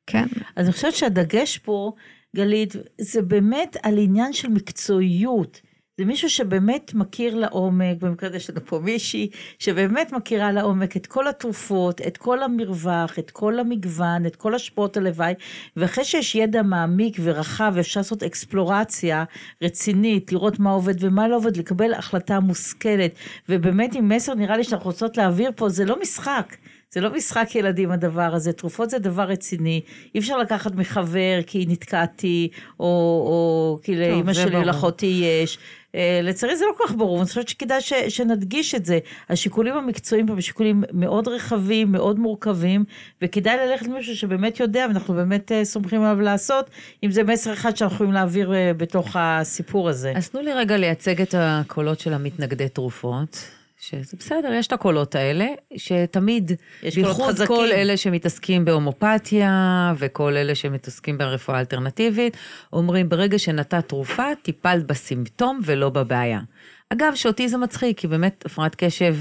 כן, 0.07 0.25
אז 0.55 0.65
אני 0.65 0.73
חושבת 0.73 0.95
שהדגש 0.95 1.57
פה, 1.57 1.91
גלית, 2.35 2.75
זה 3.01 3.21
באמת 3.21 3.77
על 3.83 3.97
עניין 3.97 4.33
של 4.33 4.47
מקצועיות. 4.47 5.61
זה 6.01 6.05
מישהו 6.05 6.29
שבאמת 6.29 6.93
מכיר 6.93 7.35
לעומק, 7.35 7.97
במקרה 7.99 8.29
הזה 8.29 8.37
יש 8.37 8.49
לנו 8.49 8.65
פה 8.65 8.79
מישהי, 8.79 9.29
שבאמת 9.59 10.11
מכירה 10.11 10.51
לעומק 10.51 10.97
את 10.97 11.07
כל 11.07 11.27
התרופות, 11.27 12.01
את 12.01 12.17
כל 12.17 12.43
המרווח, 12.43 13.19
את 13.19 13.31
כל 13.31 13.59
המגוון, 13.59 14.25
את 14.25 14.35
כל 14.35 14.55
השפעות 14.55 14.97
הלוואי, 14.97 15.33
ואחרי 15.77 16.03
שיש 16.03 16.35
ידע 16.35 16.61
מעמיק 16.61 17.17
ורחב, 17.23 17.73
אפשר 17.79 17.99
לעשות 17.99 18.23
אקספלורציה 18.23 19.23
רצינית, 19.61 20.31
לראות 20.31 20.59
מה 20.59 20.71
עובד 20.71 21.03
ומה 21.03 21.27
לא 21.27 21.35
עובד, 21.35 21.57
לקבל 21.57 21.93
החלטה 21.93 22.39
מושכלת, 22.39 23.11
ובאמת 23.49 23.95
עם 23.95 24.09
מסר 24.09 24.33
נראה 24.33 24.57
לי 24.57 24.63
שאנחנו 24.63 24.85
רוצות 24.85 25.17
להעביר 25.17 25.51
פה, 25.55 25.69
זה 25.69 25.85
לא 25.85 25.99
משחק. 26.01 26.55
זה 26.93 27.01
לא 27.01 27.13
משחק 27.13 27.55
ילדים 27.55 27.91
הדבר 27.91 28.35
הזה, 28.35 28.53
תרופות 28.53 28.89
זה 28.89 28.99
דבר 28.99 29.23
רציני, 29.23 29.81
אי 30.15 30.19
אפשר 30.19 30.37
לקחת 30.37 30.75
מחבר 30.75 31.39
כי 31.47 31.65
נתקעתי, 31.69 32.49
או, 32.79 32.85
או 32.85 33.79
כי 33.83 33.95
לאימא 33.95 34.33
שלי. 34.33 34.65
לאחותי 34.65 35.23
יש. 35.43 35.57
אה, 35.95 36.19
לצערי 36.23 36.57
זה 36.57 36.65
לא 36.65 36.73
כל 36.77 36.87
כך 36.87 36.95
ברור, 36.95 37.17
אני 37.19 37.25
חושבת 37.25 37.47
שכדאי 37.47 37.81
ש, 37.81 37.93
שנדגיש 37.93 38.75
את 38.75 38.85
זה. 38.85 38.99
השיקולים 39.29 39.73
המקצועיים 39.73 40.27
פה 40.27 40.33
הם 40.33 40.41
שיקולים 40.41 40.83
מאוד 40.93 41.27
רחבים, 41.27 41.91
מאוד 41.91 42.19
מורכבים, 42.19 42.83
וכדאי 43.21 43.57
ללכת 43.57 43.85
למישהו 43.85 44.15
שבאמת 44.15 44.59
יודע, 44.59 44.85
ואנחנו 44.87 45.13
באמת 45.13 45.51
אה, 45.51 45.65
סומכים 45.65 46.01
עליו 46.01 46.21
לעשות, 46.21 46.69
אם 47.03 47.11
זה 47.11 47.23
מסר 47.23 47.53
אחד 47.53 47.77
שאנחנו 47.77 47.95
יכולים 47.95 48.13
להעביר 48.13 48.53
אה, 48.53 48.71
בתוך 48.77 49.15
הסיפור 49.19 49.89
הזה. 49.89 50.13
אז 50.15 50.29
תנו 50.29 50.41
לי 50.41 50.53
רגע 50.53 50.77
לייצג 50.77 51.21
את 51.21 51.35
הקולות 51.37 51.99
של 51.99 52.13
המתנגדי 52.13 52.69
תרופות. 52.69 53.60
שזה 53.81 54.17
בסדר, 54.19 54.53
יש 54.53 54.67
את 54.67 54.73
הקולות 54.73 55.15
האלה, 55.15 55.45
שתמיד, 55.77 56.51
בייחוד. 56.95 57.35
כל 57.47 57.71
אלה 57.71 57.97
שמתעסקים 57.97 58.65
בהומופתיה, 58.65 59.93
וכל 59.97 60.37
אלה 60.37 60.55
שמתעסקים 60.55 61.17
ברפואה 61.17 61.59
אלטרנטיבית, 61.59 62.37
אומרים, 62.73 63.09
ברגע 63.09 63.39
שנתת 63.39 63.87
תרופה, 63.87 64.23
טיפלת 64.41 64.87
בסימפטום 64.87 65.59
ולא 65.65 65.89
בבעיה. 65.89 66.39
אגב, 66.89 67.15
שאותי 67.15 67.49
זה 67.49 67.57
מצחיק, 67.57 67.99
כי 67.99 68.07
באמת, 68.07 68.45
הפרעת 68.45 68.75
קשב, 68.75 69.15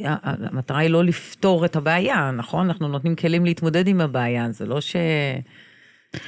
המטרה 0.00 0.78
היא 0.78 0.90
לא 0.90 1.04
לפתור 1.04 1.64
את 1.64 1.76
הבעיה, 1.76 2.30
נכון? 2.30 2.66
אנחנו 2.66 2.88
נותנים 2.88 3.16
כלים 3.16 3.44
להתמודד 3.44 3.88
עם 3.88 4.00
הבעיה, 4.00 4.50
זה 4.50 4.66
לא 4.66 4.80
ש... 4.80 4.96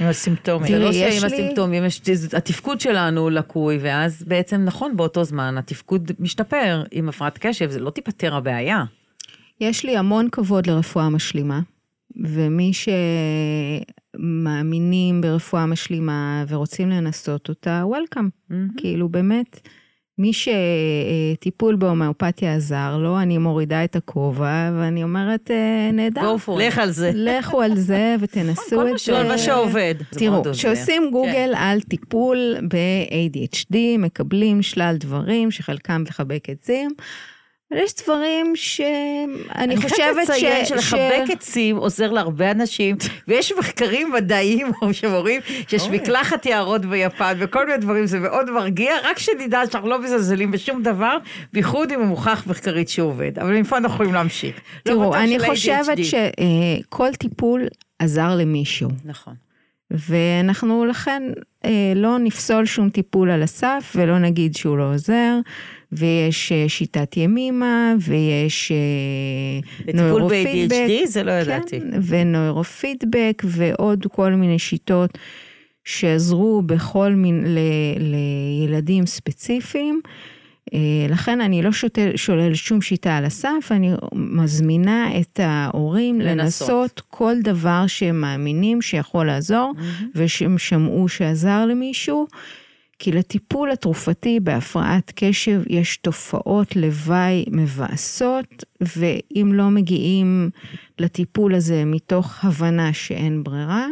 עם 0.00 0.06
הסימפטומים. 0.06 0.72
זה 0.72 0.78
לא 0.78 0.88
יש 0.92 1.14
שעם 1.14 1.32
הסימפטומים, 1.32 1.84
יש, 1.84 2.00
התפקוד 2.36 2.80
שלנו 2.80 3.30
לקוי, 3.30 3.78
ואז 3.80 4.24
בעצם, 4.26 4.64
נכון, 4.64 4.96
באותו 4.96 5.24
זמן 5.24 5.58
התפקוד 5.58 6.12
משתפר 6.18 6.82
עם 6.90 7.08
הפרעת 7.08 7.38
קשב, 7.38 7.70
זה 7.70 7.80
לא 7.80 7.90
תיפתר 7.90 8.34
הבעיה. 8.34 8.84
יש 9.60 9.84
לי 9.84 9.96
המון 9.96 10.28
כבוד 10.32 10.66
לרפואה 10.66 11.08
משלימה, 11.08 11.60
ומי 12.24 12.72
שמאמינים 14.16 15.20
ברפואה 15.20 15.66
משלימה 15.66 16.44
ורוצים 16.48 16.90
לנסות 16.90 17.48
אותה, 17.48 17.82
וולקאם. 17.84 18.28
כאילו 18.76 19.08
באמת, 19.08 19.68
מי 20.18 20.32
שטיפול 20.32 21.76
בהומאופתיה 21.76 22.54
עזר 22.54 22.96
לו, 22.98 23.18
אני 23.18 23.38
מורידה 23.38 23.84
את 23.84 23.96
הכובע, 23.96 24.70
ואני 24.78 25.02
אומרת, 25.02 25.50
אה, 25.50 25.90
נהדר. 25.92 26.20
Go 26.20 26.48
for 26.48 26.52
it. 26.52 26.58
לך 26.58 26.78
על 26.78 26.90
זה. 26.90 27.10
לכו 27.14 27.62
על 27.62 27.76
זה 27.76 28.14
ותנסו 28.20 28.86
את 28.88 28.98
זה. 28.98 29.12
כל 29.12 29.28
מה 29.28 29.38
שעובד. 29.38 29.94
תראו. 30.10 30.42
כשעושים 30.52 31.08
גוגל 31.12 31.52
על 31.56 31.80
טיפול 31.80 32.56
ב-ADHD, 32.68 33.76
מקבלים 33.98 34.62
שלל 34.62 34.96
דברים 35.00 35.50
שחלקם 35.50 36.04
לחבק 36.08 36.48
עצים, 36.50 36.90
אבל 37.72 37.80
יש 37.80 37.94
דברים 38.04 38.56
שאני 38.56 39.76
חושבת 39.76 39.88
ש... 39.88 40.00
אני 40.00 40.16
חייבת 40.16 40.28
לציין 40.28 40.66
שלחבק 40.66 41.30
עצים 41.32 41.76
עוזר 41.76 42.10
להרבה 42.10 42.50
אנשים, 42.50 42.96
ויש 43.28 43.52
מחקרים 43.58 44.12
מדעיים 44.12 44.72
שאומרים 44.92 45.40
שיש. 45.68 45.88
מקלחת 45.88 46.46
יערות 46.46 46.86
ביפן 46.86 47.36
וכל 47.38 47.66
מיני 47.66 47.78
דברים, 47.78 48.06
זה 48.06 48.18
מאוד 48.18 48.50
מרגיע, 48.50 48.94
רק 49.04 49.18
שנדע 49.18 49.62
שאנחנו 49.70 49.88
לא 49.88 50.02
מזלזלים 50.02 50.50
בשום 50.50 50.82
דבר, 50.82 51.16
בייחוד 51.52 51.92
אם 51.92 51.98
הוא 51.98 52.06
מוכח 52.06 52.44
מחקרית 52.46 52.88
שעובד. 52.88 53.38
אבל 53.38 53.60
מפה 53.60 53.76
אנחנו 53.76 53.94
יכולים 53.94 54.14
להמשיך. 54.14 54.56
לא 54.56 54.92
תראו, 54.92 55.14
אני 55.14 55.38
חושבת. 55.38 55.98
שכל 56.02 57.14
טיפול 57.14 57.66
עזר 57.98 58.36
למישהו, 58.36 58.90
נכון. 59.04 59.45
ואנחנו 59.90 60.84
לכן 60.84 61.22
אה, 61.64 61.92
לא 61.96 62.18
נפסול 62.18 62.66
שום 62.66 62.90
טיפול 62.90 63.30
על 63.30 63.42
הסף 63.42 63.92
ולא 63.96 64.18
נגיד 64.18 64.54
שהוא 64.54 64.78
לא 64.78 64.94
עוזר, 64.94 65.38
ויש 65.92 66.52
אה, 66.52 66.68
שיטת 66.68 67.16
ימימה, 67.16 67.94
ויש 68.00 68.72
אה, 68.72 69.92
נוירופידבק. 69.94 70.76
ב-ADHD 70.76 71.06
זה 71.06 71.22
לא 71.22 71.32
ידעתי. 71.32 71.80
כן, 71.80 71.90
ונוירופידבק 72.06 73.42
ועוד 73.44 74.06
כל 74.12 74.32
מיני 74.32 74.58
שיטות 74.58 75.18
שעזרו 75.84 76.62
בכל 76.62 77.12
מיני, 77.12 77.48
ל, 77.48 77.58
לילדים 77.98 79.06
ספציפיים. 79.06 80.00
אה, 80.74 81.06
לכן 81.08 81.40
אני 81.40 81.62
לא 81.62 81.72
שולל, 81.72 82.16
שולל 82.16 82.54
שום 82.54 82.80
שיטה 82.80 83.16
על 83.16 83.24
הסף, 83.24 83.68
אני 83.70 83.90
מזמינה 84.12 85.20
את 85.20 85.40
ההורים 85.42 86.20
לנסות. 86.20 86.68
לנסות 86.68 87.02
כל 87.10 87.34
דבר 87.42 87.84
שהם 87.86 88.20
מאמינים 88.20 88.82
שיכול 88.82 89.26
לעזור, 89.26 89.72
ושהם 90.14 90.58
שמעו 90.58 91.08
שעזר 91.08 91.66
למישהו. 91.66 92.26
כי 92.98 93.12
לטיפול 93.12 93.70
התרופתי 93.70 94.40
בהפרעת 94.40 95.12
קשב 95.14 95.62
יש 95.68 95.96
תופעות 95.96 96.76
לוואי 96.76 97.44
מבאסות, 97.50 98.64
ואם 98.80 99.50
לא 99.54 99.70
מגיעים 99.70 100.50
לטיפול 100.98 101.54
הזה 101.54 101.84
מתוך 101.84 102.44
הבנה 102.44 102.92
שאין 102.92 103.44
ברירה, 103.44 103.86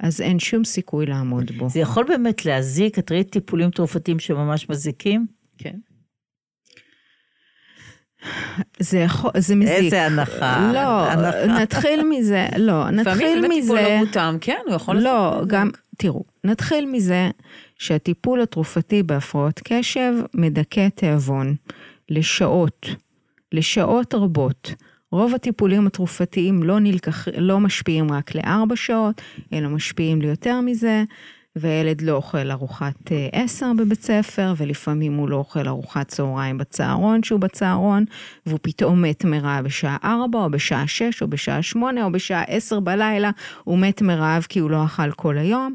אז 0.00 0.20
אין 0.20 0.38
שום 0.38 0.64
סיכוי 0.64 1.06
לעמוד 1.06 1.50
בו. 1.58 1.68
זה 1.68 1.80
יכול 1.80 2.04
באמת 2.08 2.44
להזיק, 2.44 2.98
את 2.98 3.12
ראית 3.12 3.30
טיפולים 3.30 3.70
תרופתיים 3.70 4.18
שממש 4.18 4.68
מזיקים? 4.68 5.26
כן. 5.58 5.76
זה, 8.78 8.98
יכול, 8.98 9.30
זה 9.38 9.54
מזיק. 9.56 9.72
איזה 9.72 10.06
הנחה. 10.06 10.70
לא, 10.74 11.10
הנחה. 11.10 11.62
נתחיל 11.62 12.02
מזה, 12.10 12.46
לא, 12.58 12.90
נתחיל 12.90 13.12
לפעמים 13.12 13.42
באמת 13.42 13.52
טיפול 13.54 13.78
מזה, 13.78 13.88
לא 13.88 13.98
מותאם, 13.98 14.38
כן, 14.38 14.58
הוא 14.66 14.74
יכול 14.74 14.94
לעשות 14.94 15.04
לא, 15.10 15.42
את 15.42 15.48
זה. 15.48 15.56
גם, 15.56 15.70
תראו, 15.96 16.24
נתחיל 16.44 16.86
מזה 16.86 17.30
שהטיפול 17.78 18.40
התרופתי 18.40 19.02
בהפרעות 19.02 19.60
קשב 19.64 20.12
מדכא 20.34 20.88
תיאבון 20.94 21.54
לשעות, 22.08 22.88
לשעות 23.52 24.14
רבות. 24.14 24.74
רוב 25.12 25.34
הטיפולים 25.34 25.86
התרופתיים 25.86 26.62
לא, 26.62 26.80
נלקח, 26.80 27.28
לא 27.36 27.60
משפיעים 27.60 28.12
רק 28.12 28.34
לארבע 28.34 28.76
שעות, 28.76 29.22
אלא 29.52 29.68
משפיעים 29.68 30.22
ליותר 30.22 30.60
מזה, 30.60 31.04
והילד 31.56 32.00
לא 32.00 32.12
אוכל 32.12 32.50
ארוחת 32.50 33.12
אה, 33.12 33.28
עשר 33.32 33.72
בבית 33.78 34.02
ספר, 34.02 34.54
ולפעמים 34.56 35.14
הוא 35.14 35.28
לא 35.28 35.36
אוכל 35.36 35.68
ארוחת 35.68 36.08
צהריים 36.08 36.58
בצהרון 36.58 37.22
שהוא 37.22 37.40
בצהרון, 37.40 38.04
והוא 38.46 38.58
פתאום 38.62 39.02
מת 39.02 39.24
מרעב 39.24 39.64
בשעה 39.64 39.96
ארבע, 40.04 40.38
או 40.38 40.50
בשעה 40.50 40.86
שש, 40.86 41.22
או 41.22 41.28
בשעה 41.28 41.62
שמונה, 41.62 42.04
או 42.04 42.12
בשעה 42.12 42.42
עשר 42.42 42.80
בלילה, 42.80 43.30
הוא 43.64 43.78
מת 43.78 44.02
מרעב 44.02 44.46
כי 44.48 44.58
הוא 44.58 44.70
לא 44.70 44.84
אכל 44.84 45.10
כל 45.10 45.38
היום. 45.38 45.74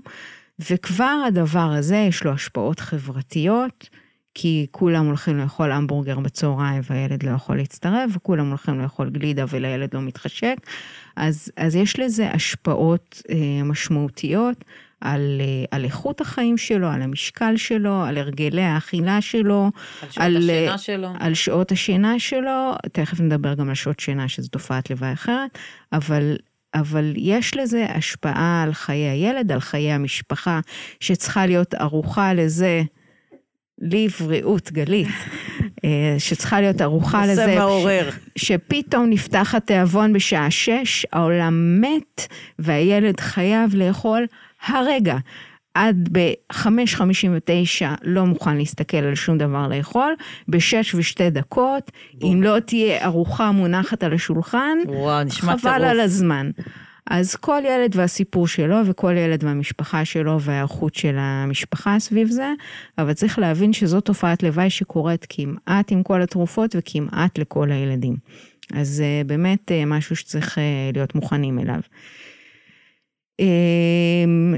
וכבר 0.70 1.24
הדבר 1.27 1.72
הזה 1.77 1.98
יש 1.98 2.24
לו 2.24 2.32
השפעות 2.32 2.79
חברתיות, 2.79 3.89
כי 4.34 4.67
כולם 4.72 5.05
הולכים 5.05 5.38
לאכול 5.38 5.72
המבורגר 5.72 6.20
בצהריים 6.20 6.82
והילד 6.89 7.24
לא 7.24 7.32
יכול 7.32 7.58
להצטרף, 7.58 8.10
וכולם 8.13 8.50
הולכים 8.50 8.82
לאכול 8.82 9.10
גלידה 9.10 9.46
ולילד 9.50 9.94
לא 9.94 10.01
מתחשק. 10.01 10.55
אז, 11.15 11.51
אז 11.58 11.75
יש 11.75 12.00
לזה 12.00 12.32
השפעות 12.32 13.22
אה, 13.29 13.63
משמעותיות 13.63 14.65
על, 15.06 15.42
אה, 15.42 15.66
על 15.72 15.84
איכות 15.84 16.22
החיים 16.22 16.58
שלו, 16.58 16.88
על 16.88 17.02
המשקל 17.02 17.58
שלו, 17.58 18.04
על 18.04 18.18
הרגלי 18.18 18.62
האכילה 18.62 19.22
שלו, 19.22 19.72
על 20.02 20.10
שעות 20.10 20.18
על, 20.18 20.50
אה, 20.50 20.74
השינה 20.74 20.78
שלו. 20.78 21.10
על 21.20 21.34
שעות 21.34 21.72
השינה 21.72 22.20
שלו, 22.20 22.74
תכף 22.92 23.20
נדבר 23.20 23.54
גם 23.54 23.70
על 23.70 23.76
שעות 23.76 24.00
שינה, 24.00 24.28
שזו 24.28 24.50
תופעת 24.50 24.90
לוואי 24.90 25.14
אחרת, 25.14 25.58
אבל, 25.94 26.36
אבל 26.74 27.14
יש 27.16 27.58
לזה 27.58 27.86
השפעה 27.90 28.64
על 28.64 28.74
חיי 28.74 29.10
הילד, 29.10 29.52
על 29.52 29.60
חיי 29.60 29.92
המשפחה, 29.92 30.60
שצריכה 31.00 31.46
להיות 31.46 31.74
ערוכה 31.74 32.34
לזה, 32.34 32.82
לי 33.82 34.08
בריאות, 34.08 34.72
גלית, 34.72 35.08
אה, 35.86 36.16
שצריכה 36.20 36.62
להיות 36.62 36.82
ערוכה 36.82 37.26
לזה. 37.26 37.46
נושא 37.46 37.60
מעורר. 37.60 38.10
שפתאום 38.36 39.10
נפתח 39.10 39.56
התיאבון 39.56 40.14
בשעה 40.14 40.52
שש, 40.52 41.06
העולם 41.14 41.82
מת, 41.82 42.28
והילד 42.60 43.20
חייב 43.20 43.76
לאכול 43.76 44.26
הרגע. 44.65 45.17
עד 45.74 46.10
ב-5.59 46.12 47.86
לא 48.03 48.25
מוכן 48.25 48.57
להסתכל 48.57 48.98
על 48.98 49.15
שום 49.15 49.38
דבר 49.38 49.67
לאכול, 49.67 50.15
ב-6 50.48 50.95
ושתי 50.95 51.29
דקות, 51.29 51.91
אם 52.22 52.39
לא 52.43 52.60
תהיה 52.60 53.05
ארוחה 53.05 53.51
מונחת 53.51 54.03
על 54.03 54.13
השולחן, 54.13 54.77
וואו, 54.88 55.25
חבל 55.29 55.57
טירוף. 55.57 55.65
על 55.65 56.00
הזמן. 56.00 56.51
אז 57.10 57.36
כל 57.36 57.62
ילד 57.65 57.95
והסיפור 57.95 58.48
שלו, 58.48 58.75
וכל 58.86 59.13
ילד 59.17 59.43
והמשפחה 59.43 60.05
שלו, 60.05 60.41
וההיערכות 60.41 60.95
של 60.95 61.15
המשפחה 61.17 62.00
סביב 62.00 62.27
זה, 62.27 62.53
אבל 62.98 63.13
צריך 63.13 63.39
להבין 63.39 63.74
שזו 63.74 64.01
תופעת 64.01 64.43
לוואי 64.43 64.69
שקורית 64.69 65.25
כמעט 65.29 65.91
עם 65.91 66.03
כל 66.03 66.22
התרופות 66.22 66.75
וכמעט 66.77 67.38
לכל 67.38 67.72
הילדים. 67.72 68.15
אז 68.74 68.88
זה 68.88 69.22
באמת 69.25 69.72
אה, 69.72 69.86
משהו 69.86 70.15
שצריך 70.15 70.57
אה, 70.57 70.63
להיות 70.93 71.15
מוכנים 71.15 71.60
אליו. 71.60 71.79
אה, 73.39 73.46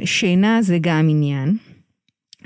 שינה 0.06 0.62
זה 0.62 0.78
גם 0.82 1.08
עניין. 1.10 1.58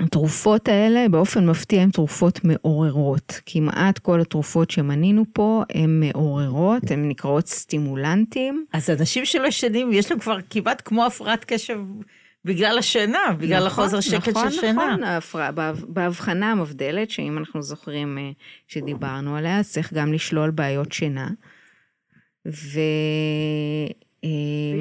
התרופות 0.00 0.68
האלה 0.68 1.08
באופן 1.10 1.46
מפתיע 1.46 1.82
הן 1.82 1.90
תרופות 1.90 2.40
מעוררות. 2.44 3.40
כמעט 3.46 3.98
כל 3.98 4.20
התרופות 4.20 4.70
שמנינו 4.70 5.24
פה 5.32 5.62
הן 5.74 6.00
מעוררות, 6.00 6.90
הן 6.90 7.08
נקראות 7.08 7.46
סטימולנטים. 7.46 8.64
אז 8.72 8.90
אנשים 8.90 9.24
שלא 9.24 9.46
ישנים, 9.46 9.92
יש 9.92 10.10
להם 10.10 10.20
כבר 10.20 10.36
כמעט 10.50 10.82
כמו 10.84 11.06
הפרעת 11.06 11.44
קשב 11.44 11.78
בגלל 12.44 12.78
השינה, 12.78 13.18
בגלל 13.38 13.66
נכון, 13.66 13.84
החוזר 13.84 14.00
שקט 14.00 14.28
נכון, 14.28 14.50
של 14.50 14.60
שינה. 14.60 14.72
נכון, 14.86 15.04
ההפרעה- 15.04 15.52
בהב- 15.52 15.84
בהבחנה 15.88 16.50
המבדלת, 16.52 17.10
שאם 17.10 17.38
אנחנו 17.38 17.62
זוכרים 17.62 18.18
אה, 18.18 18.30
שדיברנו 18.68 19.36
עליה, 19.36 19.58
אז 19.58 19.70
צריך 19.72 19.92
גם 19.92 20.12
לשלול 20.12 20.50
בעיות 20.50 20.92
שינה. 20.92 21.28
ו... 22.46 22.80
אה, 24.24 24.28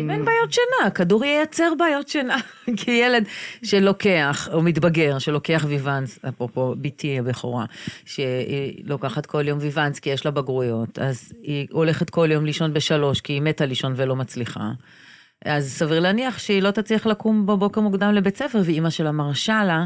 אם 0.02 0.12
אין 0.12 0.26
בעיות 0.26 0.54
שינה, 0.54 0.88
הכדור 0.88 1.26
ייצר 1.26 1.74
בעיות 1.80 2.08
שינה. 2.08 2.38
כי 2.78 2.92
ילד 2.92 3.24
שלוקח, 3.64 4.50
או 4.54 4.62
מתבגר, 4.62 5.20
שלוקח 5.20 5.66
ויוונס, 5.68 6.20
אפרופו 6.30 6.76
בתי 6.82 7.20
הבכורה, 7.20 7.66
שהיא 8.06 8.84
לוקחת 8.84 9.26
כל 9.26 9.48
יום 9.48 9.58
ויוונס 9.62 10.00
כי 10.00 10.10
יש 10.10 10.26
לה 10.26 10.32
בגרויות, 10.32 11.00
אז 11.00 11.34
היא 11.44 11.68
הולכת 11.72 12.10
כל 12.10 12.30
יום 12.32 12.46
לישון 12.46 12.74
בשלוש, 12.74 13.22
כי 13.22 13.34
היא 13.34 13.42
מתה 13.42 13.66
לישון 13.66 13.94
ולא 13.96 14.16
מצליחה. 14.16 14.72
אז 15.46 15.72
סביר 15.72 16.00
להניח 16.00 16.40
שהיא 16.40 16.62
לא 16.62 16.72
תצליח 16.72 17.06
לקום 17.06 17.46
בבוקר 17.46 17.82
מוקדם 17.82 18.14
לבית 18.14 18.38
ספר, 18.38 18.62
ואימא 18.66 18.90
שלה 18.90 19.12
מרשה 19.12 19.64
לה, 19.64 19.86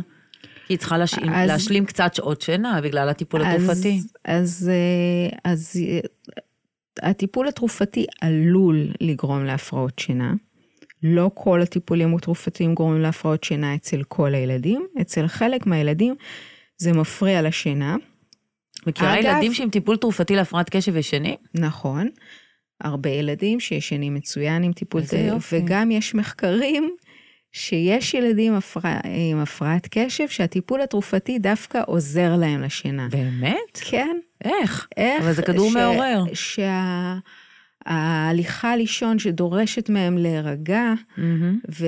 כי 0.68 0.74
היא 0.74 0.78
צריכה 0.78 0.98
להשלים, 0.98 1.34
אז- 1.34 1.48
להשלים 1.50 1.86
קצת 1.86 2.14
שעות 2.14 2.42
שינה 2.42 2.82
בגלל 2.82 3.10
הטיפול 3.10 3.46
אז- 3.46 3.64
התרופתי. 3.64 4.02
אז, 4.26 4.72
אה, 4.74 5.52
אז 5.52 5.80
אה, 5.88 6.00
הטיפול 7.02 7.48
התרופתי 7.48 8.06
עלול 8.22 8.88
לגרום 9.02 9.46
להפרעות 9.46 10.00
שינה. 10.00 10.34
לא 11.04 11.32
כל 11.34 11.62
הטיפולים 11.62 12.16
התרופתיים 12.16 12.74
גורמים 12.74 13.02
להפרעות 13.02 13.44
שינה 13.44 13.76
אצל 13.76 14.04
כל 14.04 14.36
הילדים, 14.36 14.88
אצל 15.02 15.28
חלק 15.28 15.66
מהילדים 15.66 16.16
זה 16.78 16.94
מפריע 16.94 17.42
לשינה. 17.42 17.96
מכירה 18.88 19.20
אגב- 19.20 19.26
ילדים 19.26 19.54
שעם 19.54 19.70
טיפול 19.70 19.98
תרופתי 19.98 20.36
להפרעת 20.36 20.70
קשב 20.70 20.96
ישנים? 20.98 21.36
נכון, 21.54 22.10
הרבה 22.82 23.10
ילדים 23.10 23.60
שישנים 23.60 24.14
מצוין 24.14 24.64
עם 24.64 24.74
טיפול. 24.74 25.02
וגם 25.52 25.92
יש 25.92 26.16
מחקרים 26.16 26.96
שיש 27.52 28.14
ילדים 28.14 28.54
הפרע, 28.54 29.00
עם 29.32 29.38
הפרעת 29.40 29.88
קשב 29.92 30.28
שהטיפול 30.28 30.82
התרופתי 30.82 31.40
דווקא 31.40 31.82
עוזר 31.88 32.36
להם 32.36 32.62
לשינה. 32.62 33.08
באמת? 33.12 33.80
כן, 33.82 34.18
איך? 34.44 34.88
איך? 34.98 35.24
אבל 35.24 35.34
זה 35.34 35.42
כדור 35.42 35.72
מעורר. 35.72 36.24
שההליכה 37.90 38.76
לישון 38.76 39.20
שדורשת 39.20 39.90
מהם 39.90 40.18
להירגע, 40.18 40.94
מהמם. 41.18 41.60
ו, 41.80 41.86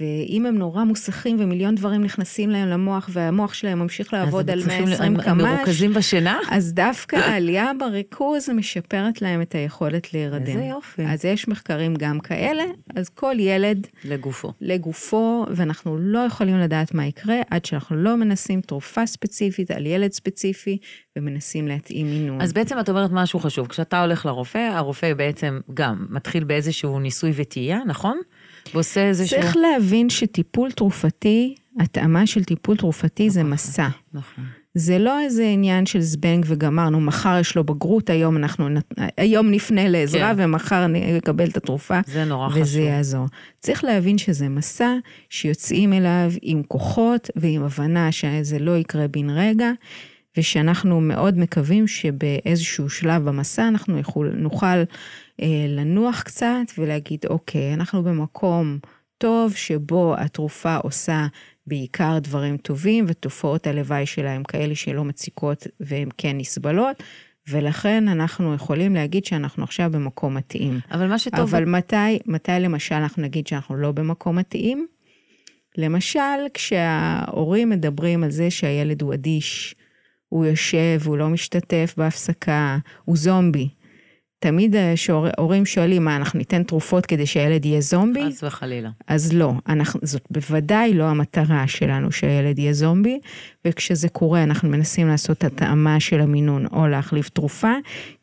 ואם 0.00 0.46
הם 0.46 0.58
נורא 0.58 0.84
מוסכים 0.84 1.36
ומיליון 1.40 1.74
דברים 1.74 2.04
נכנסים 2.04 2.50
להם 2.50 2.68
למוח 2.68 3.08
והמוח 3.12 3.54
שלהם 3.54 3.78
ממשיך 3.78 4.12
לעבוד 4.12 4.50
על 4.50 4.58
אז 4.58 4.64
הם 4.64 4.68
צריכים- 4.70 4.88
120 4.88 5.14
הם- 5.14 5.20
הם 5.20 5.26
קמ"ש, 5.26 5.42
מרוכזים 5.42 5.94
בשינה? 5.94 6.38
אז 6.50 6.74
דווקא 6.74 7.16
העלייה 7.26 7.70
בריכוז 7.78 8.50
משפרת 8.50 9.22
להם 9.22 9.42
את 9.42 9.54
היכולת 9.54 10.14
להירדם. 10.14 10.46
איזה 10.46 10.64
יופי. 10.64 11.02
אז 11.06 11.24
יש 11.24 11.48
מחקרים 11.48 11.94
גם 11.98 12.20
כאלה, 12.20 12.64
אז 12.96 13.08
כל 13.08 13.34
ילד 13.38 13.86
לגופו. 14.04 14.52
לגופו, 14.60 15.46
ואנחנו 15.50 15.98
לא 15.98 16.18
יכולים 16.18 16.58
לדעת 16.58 16.94
מה 16.94 17.06
יקרה 17.06 17.36
עד 17.50 17.64
שאנחנו 17.64 17.96
לא 17.96 18.16
מנסים 18.16 18.60
תרופה 18.60 19.06
ספציפית 19.06 19.70
על 19.70 19.86
ילד 19.86 20.12
ספציפי, 20.12 20.78
ומנסים 21.18 21.68
להתאים 21.68 22.06
מינון. 22.06 22.40
אז 22.40 22.52
בעצם 22.52 22.80
את 22.80 22.88
אומרת 22.88 23.10
משהו 23.12 23.40
חשוב. 23.40 23.66
כשאתה 23.66 24.00
הולך 24.00 24.26
לרופא, 24.26 24.58
הרופא 24.58 25.06
בעצם 25.26 25.60
גם 25.74 26.06
מתחיל 26.10 26.44
באיזשהו 26.44 27.00
ניסוי 27.00 27.32
וטעייה, 27.34 27.78
נכון? 27.86 28.20
ועושה 28.74 29.08
איזשהו... 29.08 29.40
צריך 29.40 29.56
להבין 29.56 30.10
שטיפול 30.10 30.70
תרופתי, 30.70 31.54
התאמה 31.80 32.26
של 32.26 32.44
טיפול 32.44 32.76
תרופתי 32.76 33.30
זה 33.30 33.44
מסע. 33.44 33.88
נכון. 34.12 34.44
זה 34.74 34.98
לא 34.98 35.20
איזה 35.20 35.44
עניין 35.44 35.86
של 35.86 36.00
זבנג 36.00 36.44
וגמרנו, 36.48 37.00
מחר 37.00 37.36
יש 37.40 37.56
לו 37.56 37.64
בגרות, 37.64 38.10
היום 38.10 38.36
אנחנו, 38.36 38.68
היום 39.16 39.50
נפנה 39.50 39.88
לעזרה 39.88 40.34
כן. 40.34 40.42
ומחר 40.44 40.86
נקבל 40.86 41.48
את 41.48 41.56
התרופה. 41.56 42.00
זה 42.06 42.24
נורא 42.24 42.48
וזה 42.48 42.62
חשוב. 42.62 42.80
יעזור. 42.80 43.26
צריך 43.60 43.84
להבין 43.84 44.18
שזה 44.18 44.48
מסע 44.48 44.94
שיוצאים 45.30 45.92
אליו 45.92 46.30
עם 46.42 46.62
כוחות 46.68 47.30
ועם 47.36 47.62
הבנה 47.62 48.12
שזה 48.12 48.58
לא 48.58 48.76
יקרה 48.76 49.08
בן 49.08 49.30
רגע, 49.30 49.70
ושאנחנו 50.36 51.00
מאוד 51.00 51.38
מקווים 51.38 51.86
שבאיזשהו 51.86 52.90
שלב 52.90 53.24
במסע 53.24 53.68
אנחנו 53.68 53.98
יכול, 53.98 54.34
נוכל 54.36 54.66
אה, 55.42 55.66
לנוח 55.68 56.22
קצת 56.22 56.66
ולהגיד, 56.78 57.24
אוקיי, 57.26 57.74
אנחנו 57.74 58.02
במקום 58.02 58.78
טוב 59.18 59.54
שבו 59.54 60.14
התרופה 60.18 60.76
עושה 60.76 61.26
בעיקר 61.66 62.18
דברים 62.18 62.56
טובים, 62.56 63.04
ותופעות 63.08 63.66
הלוואי 63.66 64.06
שלה 64.06 64.32
הם 64.32 64.44
כאלה 64.44 64.74
שלא 64.74 65.04
מציקות 65.04 65.66
והן 65.80 66.08
כן 66.18 66.38
נסבלות. 66.38 67.02
ולכן 67.48 68.08
אנחנו 68.08 68.54
יכולים 68.54 68.94
להגיד 68.94 69.24
שאנחנו 69.24 69.64
עכשיו 69.64 69.90
במקום 69.92 70.34
מתאים. 70.34 70.80
אבל 70.90 71.08
מה 71.08 71.18
שטוב... 71.18 71.40
אבל 71.40 71.64
מתי, 71.64 72.18
מתי 72.26 72.52
למשל 72.60 72.94
אנחנו 72.94 73.22
נגיד 73.22 73.46
שאנחנו 73.46 73.76
לא 73.76 73.92
במקום 73.92 74.36
מתאים? 74.36 74.86
למשל, 75.78 76.18
כשההורים 76.54 77.70
מדברים 77.70 78.24
על 78.24 78.30
זה 78.30 78.50
שהילד 78.50 79.02
הוא 79.02 79.14
אדיש, 79.14 79.74
הוא 80.34 80.46
יושב, 80.46 81.00
הוא 81.04 81.16
לא 81.16 81.28
משתתף 81.28 81.94
בהפסקה, 81.96 82.78
הוא 83.04 83.16
זומבי. 83.16 83.68
תמיד 84.38 84.76
הורים 85.38 85.66
שואלים, 85.66 86.04
מה, 86.04 86.16
אנחנו 86.16 86.38
ניתן 86.38 86.62
תרופות 86.62 87.06
כדי 87.06 87.26
שהילד 87.26 87.64
יהיה 87.64 87.80
זומבי? 87.80 88.24
חס 88.26 88.44
וחלילה. 88.44 88.90
אז 89.06 89.32
לא, 89.32 89.52
אנחנו, 89.68 90.00
זאת 90.02 90.22
בוודאי 90.30 90.94
לא 90.94 91.04
המטרה 91.04 91.66
שלנו 91.66 92.12
שהילד 92.12 92.58
יהיה 92.58 92.72
זומבי, 92.72 93.18
וכשזה 93.64 94.08
קורה 94.08 94.42
אנחנו 94.42 94.68
מנסים 94.68 95.08
לעשות 95.08 95.44
התאמה 95.44 96.00
של 96.00 96.20
המינון 96.20 96.66
או 96.72 96.86
להחליף 96.86 97.28
תרופה, 97.28 97.72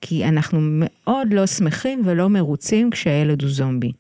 כי 0.01 0.25
אנחנו 0.25 0.59
מאוד 0.61 1.27
לא 1.33 1.45
שמחים 1.45 2.01
ולא 2.05 2.29
מרוצים 2.29 2.89
כשהילד 2.89 3.41
הוא 3.41 3.51
זומבי. 3.51 3.91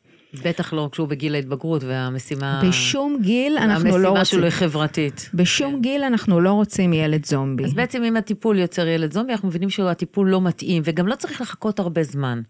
בטח 0.43 0.73
לא 0.73 0.89
כשהוא 0.91 1.07
בגיל 1.07 1.35
ההתבגרות 1.35 1.83
והמשימה... 1.83 2.61
בשום 2.67 3.17
גיל 3.21 3.57
אנחנו 3.57 3.83
לא 3.83 3.91
המשימה 3.91 4.09
רוצים, 4.09 4.25
שלו 4.25 4.43
היא 4.43 4.51
חברתית. 4.51 5.29
בשום 5.33 5.81
גיל 5.81 6.03
אנחנו 6.03 6.41
לא 6.41 6.51
רוצים 6.51 6.93
ילד 6.93 7.25
זומבי. 7.25 7.65
אז 7.65 7.73
בעצם 7.73 8.03
אם 8.03 8.17
הטיפול 8.17 8.59
יוצר 8.59 8.87
ילד 8.87 9.13
זומבי, 9.13 9.31
אנחנו 9.31 9.47
מבינים 9.47 9.69
שהטיפול 9.69 10.29
לא 10.29 10.41
מתאים, 10.41 10.81
וגם 10.85 11.07
לא 11.07 11.15
צריך 11.15 11.41
לחכות 11.41 11.79
הרבה 11.79 12.03
זמן. 12.03 12.41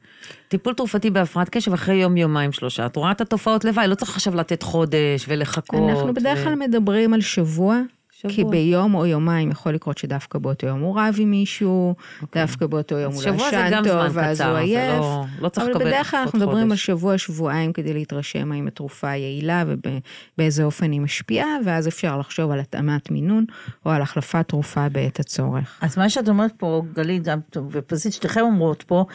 טיפול 0.48 0.74
תרופתי 0.74 1.10
בהפרעת 1.10 1.50
קשב 1.50 1.74
אחרי 1.74 1.96
יום, 1.96 2.18
יומיים, 2.18 2.52
שלושה. 2.52 2.86
את 2.86 2.96
רואה 2.96 3.12
את 3.12 3.22
התופעות 3.22 3.66
לוואי, 3.66 3.88
לא 3.88 3.96
צריך 3.96 4.16
עכשיו 4.16 4.36
לתת 4.36 4.64
חודש 4.64 5.26
ולחכות. 5.28 5.90
אנחנו 5.90 6.14
בדרך 6.14 6.40
ו- 6.40 6.44
כלל 6.44 6.56
מדברים 6.56 7.14
על 7.14 7.22
שבוע. 7.22 7.82
שבוע. 8.30 8.36
כי 8.36 8.44
ביום 8.44 8.96
או 8.96 9.06
יומיים 9.06 9.52
יכול 9.52 9.74
לקרות 9.74 9.98
שדווקא 9.98 10.40
באותו 10.40 10.68
יום 10.68 10.80
הוא 10.80 11.00
רב 11.00 11.16
עם 11.20 11.32
מישהו, 11.32 11.96
דווקא 12.36 12.68
באותו 12.68 12.96
יום 12.96 13.14
הוא 13.14 13.24
לא 13.24 13.36
ישן 13.36 13.84
טוב, 13.84 14.12
ואז 14.14 14.42
הוא 14.42 14.58
עייף. 14.58 15.00
לא, 15.00 15.26
לא 15.40 15.50
צריך 15.50 15.66
אבל 15.66 15.76
לקבל 15.76 15.86
בדרך 15.86 16.12
כלל 16.12 16.20
אנחנו 16.20 16.40
מדברים 16.40 16.72
על. 16.72 16.78
שבוע, 16.78 17.18
שבועיים 17.18 17.74
כדי 17.74 17.94
להתרשם 17.94 18.52
האם 18.52 18.68
התרופה 18.68 19.16
יעילה 19.16 19.64
ובאיזה 19.68 20.64
אופן 20.64 20.92
היא 20.92 21.02
משפיעה, 21.02 21.48
ואז 21.66 21.88
אפשר 21.88 22.18
לחשוב 22.18 22.52
על 22.52 22.60
התאמת 22.60 23.12
מינון 23.12 23.46
או 23.86 23.92
על 23.92 24.02
החלפת 24.02 24.48
תרופה 24.48 24.90
בעת 24.90 25.20
הצורך. 25.20 25.80
אז 25.82 25.98
מה 25.98 26.10
שאת 26.10 26.30
אומרת 26.30 26.52
פה, 26.58 26.84
גלית, 26.94 27.28
ופזית, 27.72 28.14
שתיכם 28.14 28.42
אומרות 28.42 28.84
פה, 28.84 29.06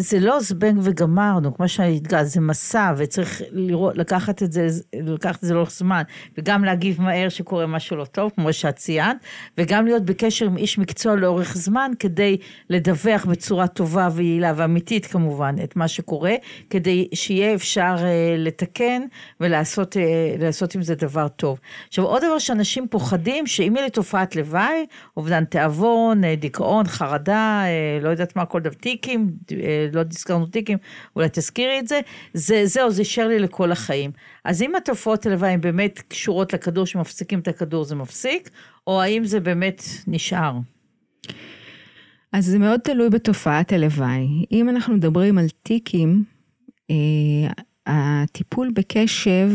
זה 0.00 0.20
לא 0.20 0.40
זבנג 0.40 0.78
וגמרנו, 0.82 1.54
כמו 1.54 1.68
שהדגשת, 1.68 2.24
זה 2.26 2.40
מסע, 2.40 2.92
וצריך 2.96 3.42
לראות, 3.52 3.98
לקחת 3.98 4.42
את 4.42 4.52
זה, 4.52 4.68
לקחת 4.94 5.36
את 5.36 5.48
זה 5.48 5.54
לאורך 5.54 5.70
זמן, 5.70 6.02
וגם 6.38 6.64
להגיב 6.64 7.00
מהר 7.02 7.28
שקורה 7.28 7.66
משהו 7.66 7.96
לא 7.96 8.04
טוב, 8.04 8.32
כמו 8.34 8.52
שאת 8.52 8.76
ציינת, 8.76 9.16
וגם 9.58 9.86
להיות 9.86 10.04
בקשר 10.04 10.46
עם 10.46 10.56
איש 10.56 10.78
מקצוע 10.78 11.16
לאורך 11.16 11.56
זמן, 11.56 11.90
כדי 11.98 12.36
לדווח 12.70 13.24
בצורה 13.24 13.66
טובה 13.66 14.08
ויעילה 14.12 14.52
ואמיתית 14.56 15.06
כמובן 15.06 15.54
את 15.64 15.76
מה 15.76 15.88
שקורה, 15.88 16.34
כדי 16.70 17.08
שיהיה 17.14 17.54
אפשר 17.54 17.96
אה, 17.98 18.34
לתקן 18.38 19.02
ולעשות 19.40 19.96
אה, 19.96 20.70
עם 20.74 20.82
זה 20.82 20.94
דבר 20.94 21.28
טוב. 21.28 21.60
עכשיו, 21.88 22.04
עוד 22.04 22.22
דבר 22.24 22.38
שאנשים 22.38 22.88
פוחדים, 22.88 23.46
שאם 23.46 23.72
יהיה 23.76 23.84
לי 23.84 23.90
תופעת 23.90 24.36
לוואי, 24.36 24.86
אובדן 25.16 25.44
תיאבון, 25.44 26.24
אה, 26.24 26.34
דיכאון, 26.36 26.86
חרדה, 26.86 27.62
אה, 27.64 27.98
לא 28.02 28.08
יודעת 28.08 28.36
מה, 28.36 28.44
כל 28.44 28.60
דבר, 28.60 28.74
טיקים, 28.74 29.30
אה, 29.52 29.87
לא 29.94 30.02
הזכרנו 30.10 30.46
טיקים, 30.46 30.78
אולי 31.16 31.28
תזכירי 31.32 31.78
את 31.78 31.88
זה, 31.88 32.00
זה, 32.34 32.66
זהו, 32.66 32.90
זה 32.90 33.00
יישאר 33.00 33.28
לי 33.28 33.38
לכל 33.38 33.72
החיים. 33.72 34.10
אז 34.44 34.62
אם 34.62 34.74
התופעות 34.74 35.26
הלוואי 35.26 35.50
הן 35.50 35.60
באמת 35.60 36.02
קשורות 36.08 36.52
לכדור, 36.52 36.86
שמפסיקים 36.86 37.38
את 37.38 37.48
הכדור 37.48 37.84
זה 37.84 37.94
מפסיק, 37.94 38.50
או 38.86 39.02
האם 39.02 39.24
זה 39.24 39.40
באמת 39.40 39.82
נשאר? 40.06 40.52
אז 42.32 42.46
זה 42.46 42.58
מאוד 42.58 42.80
תלוי 42.80 43.10
בתופעת 43.10 43.72
הלוואי. 43.72 44.44
אם 44.52 44.68
אנחנו 44.68 44.94
מדברים 44.94 45.38
על 45.38 45.46
טיקים, 45.62 46.24
אה, 46.90 46.96
הטיפול 47.86 48.70
בקשב 48.74 49.50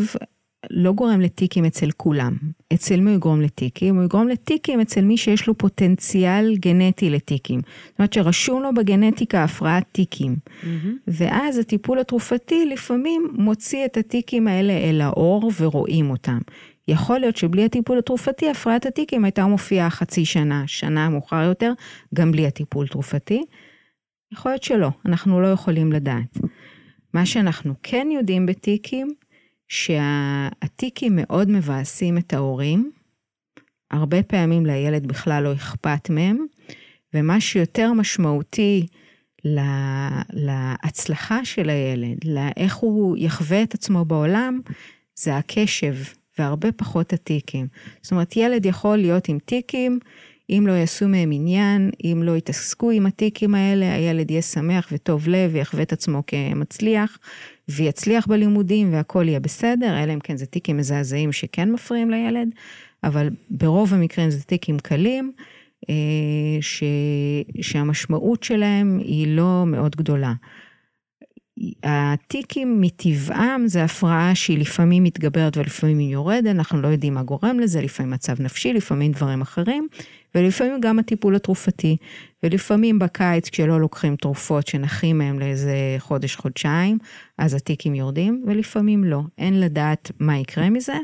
לא 0.69 0.91
גורם 0.91 1.21
לטיקים 1.21 1.65
אצל 1.65 1.91
כולם. 1.97 2.37
אצל 2.73 2.99
מי 2.99 3.09
הוא 3.09 3.15
יגרום 3.15 3.41
לטיקים? 3.41 3.95
הוא 3.95 4.03
יגרום 4.03 4.27
לטיקים 4.27 4.81
אצל 4.81 5.01
מי 5.01 5.17
שיש 5.17 5.47
לו 5.47 5.57
פוטנציאל 5.57 6.55
גנטי 6.55 7.09
לטיקים. 7.09 7.59
זאת 7.59 7.99
אומרת 7.99 8.13
שרשום 8.13 8.63
לו 8.63 8.73
בגנטיקה 8.73 9.43
הפרעת 9.43 9.83
טיקים. 9.91 10.35
Mm-hmm. 10.35 10.67
ואז 11.07 11.57
הטיפול 11.57 11.99
התרופתי 11.99 12.65
לפעמים 12.65 13.27
מוציא 13.33 13.85
את 13.85 13.97
הטיקים 13.97 14.47
האלה 14.47 14.73
אל 14.73 15.01
האור 15.01 15.51
ורואים 15.59 16.09
אותם. 16.09 16.39
יכול 16.87 17.19
להיות 17.19 17.37
שבלי 17.37 17.65
הטיפול 17.65 17.97
התרופתי, 17.97 18.49
הפרעת 18.49 18.85
הטיקים 18.85 19.25
הייתה 19.25 19.45
מופיעה 19.45 19.89
חצי 19.89 20.25
שנה, 20.25 20.63
שנה 20.67 21.09
מאוחר 21.09 21.41
יותר, 21.41 21.73
גם 22.13 22.31
בלי 22.31 22.47
הטיפול 22.47 22.87
תרופתי. 22.87 23.43
יכול 24.33 24.51
להיות 24.51 24.63
שלא, 24.63 24.89
אנחנו 25.05 25.41
לא 25.41 25.47
יכולים 25.47 25.91
לדעת. 25.91 26.37
מה 27.13 27.25
שאנחנו 27.25 27.73
כן 27.83 28.07
יודעים 28.11 28.45
בטיקים, 28.45 29.13
שהטיקים 29.73 31.15
מאוד 31.15 31.49
מבאסים 31.49 32.17
את 32.17 32.33
ההורים, 32.33 32.91
הרבה 33.91 34.23
פעמים 34.23 34.65
לילד 34.65 35.07
בכלל 35.07 35.43
לא 35.43 35.53
אכפת 35.53 36.09
מהם, 36.09 36.45
ומה 37.13 37.41
שיותר 37.41 37.93
משמעותי 37.93 38.87
להצלחה 40.33 41.45
של 41.45 41.69
הילד, 41.69 42.17
לאיך 42.25 42.75
הוא 42.75 43.17
יחווה 43.17 43.63
את 43.63 43.73
עצמו 43.73 44.05
בעולם, 44.05 44.59
זה 45.15 45.37
הקשב, 45.37 45.95
והרבה 46.39 46.71
פחות 46.71 47.13
הטיקים. 47.13 47.67
זאת 48.01 48.11
אומרת, 48.11 48.37
ילד 48.37 48.65
יכול 48.65 48.97
להיות 48.97 49.29
עם 49.29 49.39
טיקים, 49.39 49.99
אם 50.57 50.67
לא 50.67 50.71
יעשו 50.71 51.07
מהם 51.07 51.31
עניין, 51.33 51.89
אם 52.03 52.21
לא 52.23 52.37
יתעסקו 52.37 52.91
עם 52.91 53.05
הטיקים 53.05 53.55
האלה, 53.55 53.93
הילד 53.93 54.31
יהיה 54.31 54.41
שמח 54.41 54.89
וטוב 54.91 55.27
לב 55.27 55.51
ויחווה 55.53 55.83
את 55.83 55.93
עצמו 55.93 56.23
כמצליח, 56.27 57.17
ויצליח 57.69 58.27
בלימודים 58.27 58.93
והכל 58.93 59.25
יהיה 59.27 59.39
בסדר, 59.39 60.03
אלא 60.03 60.13
אם 60.13 60.19
כן 60.19 60.37
זה 60.37 60.45
טיקים 60.45 60.77
מזעזעים 60.77 61.31
שכן 61.31 61.71
מפריעים 61.71 62.09
לילד, 62.11 62.49
אבל 63.03 63.29
ברוב 63.49 63.93
המקרים 63.93 64.29
זה 64.29 64.43
טיקים 64.43 64.79
קלים, 64.79 65.31
אה, 65.89 66.61
ש, 66.61 66.83
שהמשמעות 67.61 68.43
שלהם 68.43 68.99
היא 68.99 69.27
לא 69.27 69.63
מאוד 69.67 69.95
גדולה. 69.95 70.33
הטיקים 71.83 72.81
מטבעם 72.81 73.67
זה 73.67 73.83
הפרעה 73.83 74.35
שהיא 74.35 74.57
לפעמים 74.57 75.03
מתגברת 75.03 75.57
ולפעמים 75.57 75.97
היא 75.97 76.13
יורדת, 76.13 76.45
אנחנו 76.45 76.81
לא 76.81 76.87
יודעים 76.87 77.13
מה 77.13 77.23
גורם 77.23 77.59
לזה, 77.59 77.81
לפעמים 77.81 78.11
מצב 78.11 78.41
נפשי, 78.41 78.73
לפעמים 78.73 79.11
דברים 79.11 79.41
אחרים, 79.41 79.87
ולפעמים 80.35 80.81
גם 80.81 80.99
הטיפול 80.99 81.35
התרופתי, 81.35 81.97
ולפעמים 82.43 82.99
בקיץ 82.99 83.49
כשלא 83.49 83.79
לוקחים 83.79 84.15
תרופות 84.15 84.67
שנחים 84.67 85.17
מהם 85.17 85.39
לאיזה 85.39 85.75
חודש-חודשיים, 85.99 86.97
אז 87.37 87.53
הטיקים 87.53 87.95
יורדים, 87.95 88.43
ולפעמים 88.47 89.03
לא, 89.03 89.21
אין 89.37 89.59
לדעת 89.59 90.11
מה 90.19 90.37
יקרה 90.37 90.69
מזה, 90.69 90.97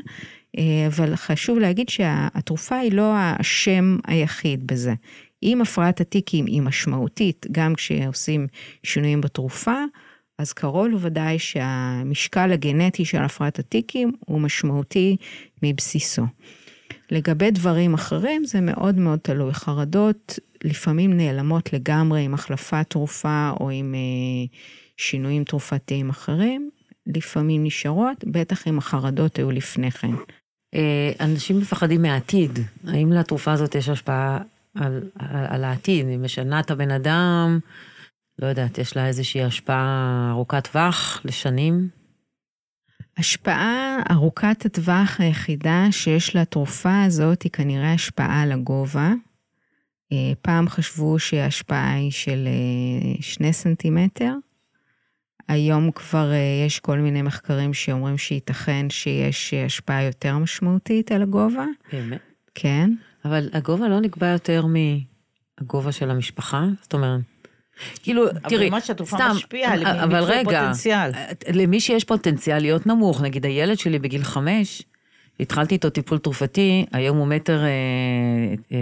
אה, 0.58 0.86
אבל 0.86 1.16
חשוב 1.16 1.58
להגיד 1.58 1.88
שהתרופה 1.88 2.76
היא 2.76 2.92
לא 2.92 3.12
השם 3.16 3.96
היחיד 4.06 4.66
בזה. 4.66 4.94
אם 5.42 5.60
הפרעת 5.60 6.00
הטיקים 6.00 6.46
היא 6.46 6.62
משמעותית, 6.62 7.46
גם 7.52 7.74
כשעושים 7.74 8.46
שינויים 8.82 9.20
בתרופה, 9.20 9.84
אז 10.38 10.52
קרוב 10.52 10.86
לוודאי 10.86 11.38
שהמשקל 11.38 12.52
הגנטי 12.52 13.04
של 13.04 13.22
הפרעת 13.22 13.58
הטיקים 13.58 14.12
הוא 14.26 14.40
משמעותי 14.40 15.16
מבסיסו. 15.62 16.22
לגבי 17.10 17.50
דברים 17.50 17.94
אחרים 17.94 18.44
זה 18.44 18.60
מאוד 18.60 18.98
מאוד 18.98 19.18
תלוי. 19.18 19.54
חרדות 19.54 20.38
לפעמים 20.64 21.16
נעלמות 21.16 21.72
לגמרי 21.72 22.22
עם 22.22 22.34
החלפת 22.34 22.86
תרופה 22.88 23.52
או 23.60 23.70
עם 23.70 23.94
אה, 23.94 24.56
שינויים 24.96 25.44
תרופתיים 25.44 26.10
אחרים, 26.10 26.70
לפעמים 27.06 27.64
נשארות, 27.64 28.24
בטח 28.24 28.68
אם 28.68 28.78
החרדות 28.78 29.36
היו 29.36 29.50
לפני 29.50 29.90
כן. 29.90 30.10
אה, 30.74 31.12
אנשים 31.20 31.58
מפחדים 31.58 32.02
מהעתיד, 32.02 32.58
האם 32.86 33.12
לתרופה 33.12 33.52
הזאת 33.52 33.74
יש 33.74 33.88
השפעה 33.88 34.38
על, 34.74 35.02
על, 35.18 35.46
על 35.48 35.64
העתיד? 35.64 36.06
היא 36.06 36.18
משנה 36.18 36.60
את 36.60 36.70
הבן 36.70 36.90
אדם, 36.90 37.58
לא 38.38 38.46
יודעת, 38.46 38.78
יש 38.78 38.96
לה 38.96 39.06
איזושהי 39.06 39.42
השפעה 39.42 40.28
ארוכת 40.32 40.68
טווח 40.68 41.20
לשנים? 41.24 41.99
השפעה 43.20 43.98
ארוכת 44.10 44.64
הטווח 44.64 45.16
היחידה 45.18 45.86
שיש 45.90 46.36
לתרופה 46.36 47.02
הזאת 47.02 47.42
היא 47.42 47.52
כנראה 47.52 47.92
השפעה 47.92 48.42
על 48.42 48.52
הגובה. 48.52 49.12
אה, 50.12 50.32
פעם 50.42 50.68
חשבו 50.68 51.18
שההשפעה 51.18 51.94
היא 51.94 52.10
של 52.10 52.48
אה, 52.48 53.14
שני 53.20 53.52
סנטימטר. 53.52 54.34
היום 55.48 55.90
כבר 55.90 56.32
אה, 56.32 56.64
יש 56.66 56.80
כל 56.80 56.98
מיני 56.98 57.22
מחקרים 57.22 57.74
שאומרים 57.74 58.18
שייתכן 58.18 58.86
שיש 58.90 59.54
השפעה 59.54 60.02
יותר 60.02 60.38
משמעותית 60.38 61.12
על 61.12 61.22
הגובה. 61.22 61.66
באמת? 61.92 62.20
כן. 62.54 62.90
אבל 63.24 63.48
הגובה 63.52 63.88
לא 63.88 64.00
נקבע 64.00 64.26
יותר 64.26 64.64
מהגובה 64.66 65.92
של 65.92 66.10
המשפחה? 66.10 66.64
זאת 66.82 66.94
אומרת... 66.94 67.20
כאילו, 68.02 68.24
תראי, 68.48 68.66
אבל 68.66 68.70
מה 68.70 68.80
שהתרופה 68.80 69.32
משפיעה, 69.34 70.04
אבל 70.04 70.22
רגע, 70.22 70.60
פוטנציאל. 70.60 71.10
למי 71.52 71.80
שיש 71.80 72.04
פוטנציאל 72.04 72.58
להיות 72.58 72.86
נמוך, 72.86 73.22
נגיד 73.22 73.46
הילד 73.46 73.78
שלי 73.78 73.98
בגיל 73.98 74.22
חמש, 74.22 74.82
התחלתי 75.40 75.74
איתו 75.74 75.90
טיפול 75.90 76.18
תרופתי, 76.18 76.86
היום 76.92 77.18
הוא 77.18 77.26
מטר 77.26 77.62
אה, 77.62 77.68
אה, 78.72 78.78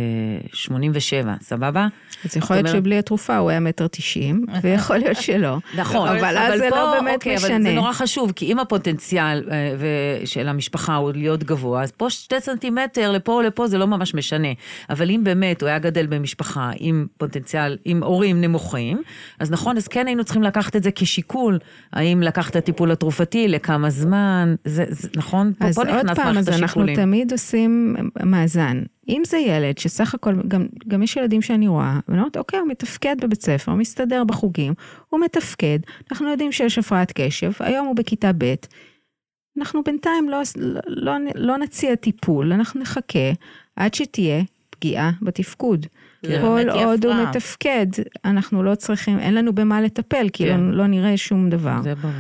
שמונים 0.53 0.92
ושבע, 0.94 1.35
סבבה? 1.40 1.87
אז 2.25 2.37
יכול 2.37 2.57
להיות 2.57 2.68
שבלי 2.68 2.99
התרופה 2.99 3.37
הוא 3.37 3.51
היה 3.51 3.61
מטר 3.61 3.87
תשעים, 3.87 4.44
ויכול 4.62 4.97
להיות 4.97 5.16
שלא. 5.16 5.57
נכון, 5.77 6.09
אבל 6.09 6.38
אז 6.38 6.59
זה 6.59 6.68
לא 6.71 6.94
באמת 7.01 7.14
אוקיי, 7.14 7.37
משנה. 7.37 7.57
אבל 7.57 7.62
זה 7.62 7.75
נורא 7.75 7.92
חשוב, 7.92 8.33
כי 8.33 8.53
אם 8.53 8.59
הפוטנציאל 8.59 9.49
אה, 9.51 10.27
של 10.27 10.49
המשפחה 10.49 10.97
הוא 10.97 11.12
להיות 11.14 11.44
גבוה, 11.44 11.83
אז 11.83 11.90
פה 11.90 12.11
שתי 12.11 12.40
סנטימטר 12.40 13.12
לפה 13.12 13.33
או 13.33 13.42
לפה 13.42 13.66
זה 13.66 13.79
לא 13.79 13.87
ממש 13.87 14.14
משנה. 14.14 14.49
אבל 14.90 15.11
אם 15.11 15.21
באמת 15.25 15.62
הוא 15.62 15.68
היה 15.68 15.79
גדל 15.79 16.07
במשפחה 16.07 16.71
עם 16.79 17.07
פוטנציאל, 17.18 17.77
עם 17.85 18.03
הורים 18.03 18.40
נמוכים, 18.40 19.03
אז 19.38 19.51
נכון, 19.51 19.77
אז 19.77 19.88
כן 19.88 20.07
היינו 20.07 20.25
צריכים 20.25 20.42
לקחת 20.42 20.77
את 20.77 20.83
זה 20.83 20.90
כשיקול, 20.94 21.59
האם 21.92 22.23
לקחת 22.23 22.51
את 22.51 22.57
הטיפול 22.57 22.90
התרופתי, 22.90 23.49
לכמה 23.49 23.90
זמן, 23.90 24.55
זה, 24.64 24.85
זה 24.88 25.09
נכון? 25.16 25.53
אז 25.61 25.75
פה, 25.75 25.85
פה 25.85 25.97
עוד 25.97 26.07
פעם, 26.14 26.37
אז 26.48 26.61
אנחנו 26.62 26.82
תמיד 26.94 27.32
עושים 27.32 27.96
מאזן. 28.24 28.82
אם 29.08 29.22
זה 29.26 29.38
ילד 29.38 29.78
שסך 29.78 30.14
הכל, 30.14 30.34
גם, 30.48 30.66
גם 30.88 31.02
יש 31.02 31.16
ילדים 31.16 31.42
שאני 31.42 31.68
רואה, 31.68 32.00
ואני 32.08 32.18
אומרת, 32.20 32.37
אוקיי, 32.37 32.58
הוא 32.58 32.68
מתפקד 32.68 33.16
בבית 33.20 33.42
ספר, 33.42 33.72
הוא 33.72 33.78
מסתדר 33.78 34.24
בחוגים, 34.24 34.74
הוא 35.08 35.20
מתפקד, 35.20 35.78
אנחנו 36.11 36.30
יודעים 36.30 36.52
שיש 36.52 36.78
הפרעת 36.78 37.12
קשב, 37.14 37.52
היום 37.61 37.87
הוא 37.87 37.96
בכיתה 37.96 38.30
ב', 38.38 38.54
אנחנו 39.58 39.82
בינתיים 39.82 40.28
לא, 40.28 40.40
לא, 40.56 40.80
לא, 40.87 41.12
לא 41.34 41.58
נציע 41.58 41.94
טיפול, 41.94 42.52
אנחנו 42.52 42.80
נחכה 42.80 43.32
עד 43.76 43.94
שתהיה 43.94 44.42
פגיעה 44.70 45.11
בתפקוד. 45.22 45.87
כן. 46.22 46.40
כל 46.40 46.70
עוד 46.70 47.06
הוא 47.06 47.14
מתפקד, 47.14 47.87
אנחנו 48.24 48.62
לא 48.62 48.74
צריכים, 48.74 49.18
אין 49.18 49.34
לנו 49.34 49.54
במה 49.54 49.80
לטפל, 49.80 50.28
כי 50.32 50.44
כן. 50.44 50.61
לא, 50.61 50.76
לא 50.76 50.87
נראה 50.87 51.16
שום 51.16 51.50
דבר. 51.50 51.82
זה 51.82 51.94
ברור. 51.94 52.12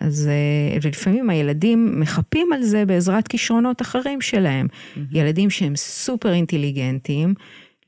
אז 0.00 0.28
אה, 0.28 0.78
ולפעמים 0.82 1.30
הילדים 1.30 2.00
מחפים 2.00 2.52
על 2.52 2.62
זה 2.62 2.86
בעזרת 2.86 3.28
כישרונות 3.28 3.82
אחרים 3.82 4.20
שלהם. 4.20 4.66
Mm-hmm. 4.66 4.98
ילדים 5.12 5.50
שהם 5.50 5.76
סופר 5.76 6.32
אינטליגנטים, 6.32 7.34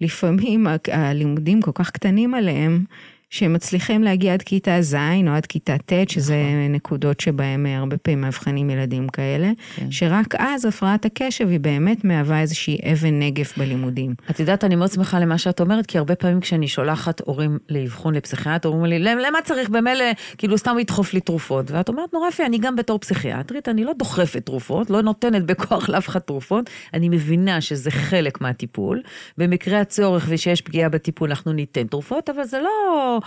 לפעמים 0.01 0.67
הלימודים 0.93 1.63
כל 1.63 1.71
כך 1.75 1.91
קטנים 1.91 2.35
עליהם, 2.35 2.85
שמצליחים 3.31 4.03
להגיע 4.03 4.35
עד 4.35 4.43
כיתה 4.43 4.83
ז' 4.83 4.95
או 5.27 5.33
עד 5.33 5.47
כיתה 5.47 5.79
ט', 5.79 6.11
שזה 6.11 6.35
נכון. 6.35 6.75
נקודות 6.75 7.21
שבהם 7.21 7.67
הרבה 7.67 7.97
פעמים 7.97 8.21
מאבחנים 8.21 8.71
ילדים 8.71 9.09
כאלה, 9.09 9.51
כן. 9.77 9.91
שרק 9.91 10.35
אז 10.39 10.65
הפרעת 10.65 11.05
הקשב 11.05 11.49
היא 11.49 11.61
באמת 11.61 12.05
מהווה 12.05 12.41
איזושהי 12.41 12.79
אבן 12.93 13.19
נגף 13.19 13.59
בלימודים. 13.59 14.15
את 14.31 14.41
יודעת, 14.41 14.65
אני 14.65 14.77
מאוד 14.77 14.91
שמחה 14.91 15.21
למה 15.21 15.39
שאת 15.39 15.61
אומרת, 15.61 15.87
כי 15.87 15.99
הרבה 15.99 16.15
פעמים 16.15 16.41
כשאני 16.41 16.69
שולחת 16.69 17.21
הורים 17.25 17.59
לאבחון 17.69 18.15
לפסיכיאטר, 18.15 18.69
אומרים 18.69 19.03
לי, 19.03 19.15
למה 19.15 19.39
צריך 19.45 19.69
במילא, 19.69 20.05
כאילו 20.39 20.59
סתם 20.59 20.77
לדחוף 20.79 21.15
לי 21.15 21.21
תרופות? 21.21 21.71
ואת 21.71 21.89
אומרת, 21.89 22.13
נורא 22.13 22.29
יפה, 22.29 22.47
אני 22.47 22.59
גם 22.59 22.77
בתור 22.77 22.99
פסיכיאטרית, 22.99 23.69
אני 23.69 23.85
לא 23.85 23.93
דוחפת 23.99 24.47
תרופות, 24.47 24.91
לא 24.91 25.03
נותנת 25.03 25.45
בכוח 25.45 25.89
לאף 25.89 26.09
אחד 26.09 26.21
תרופות, 26.21 26.71
אני 26.95 27.09
מבינה 27.09 27.61
שזה 27.61 27.91
חלק 27.91 28.41
מהטיפול. 28.41 29.03
במקרה 29.39 29.81
הצורך 29.81 30.27
ושיש 30.29 30.61
פגיעה 30.61 30.89
בטיפול, 30.89 31.31
אנחנו 31.31 31.53
ניתן 31.53 31.87
תרופות, 31.87 32.31
אבל 32.31 32.45
זה 32.45 32.59
לא... 32.59 33.20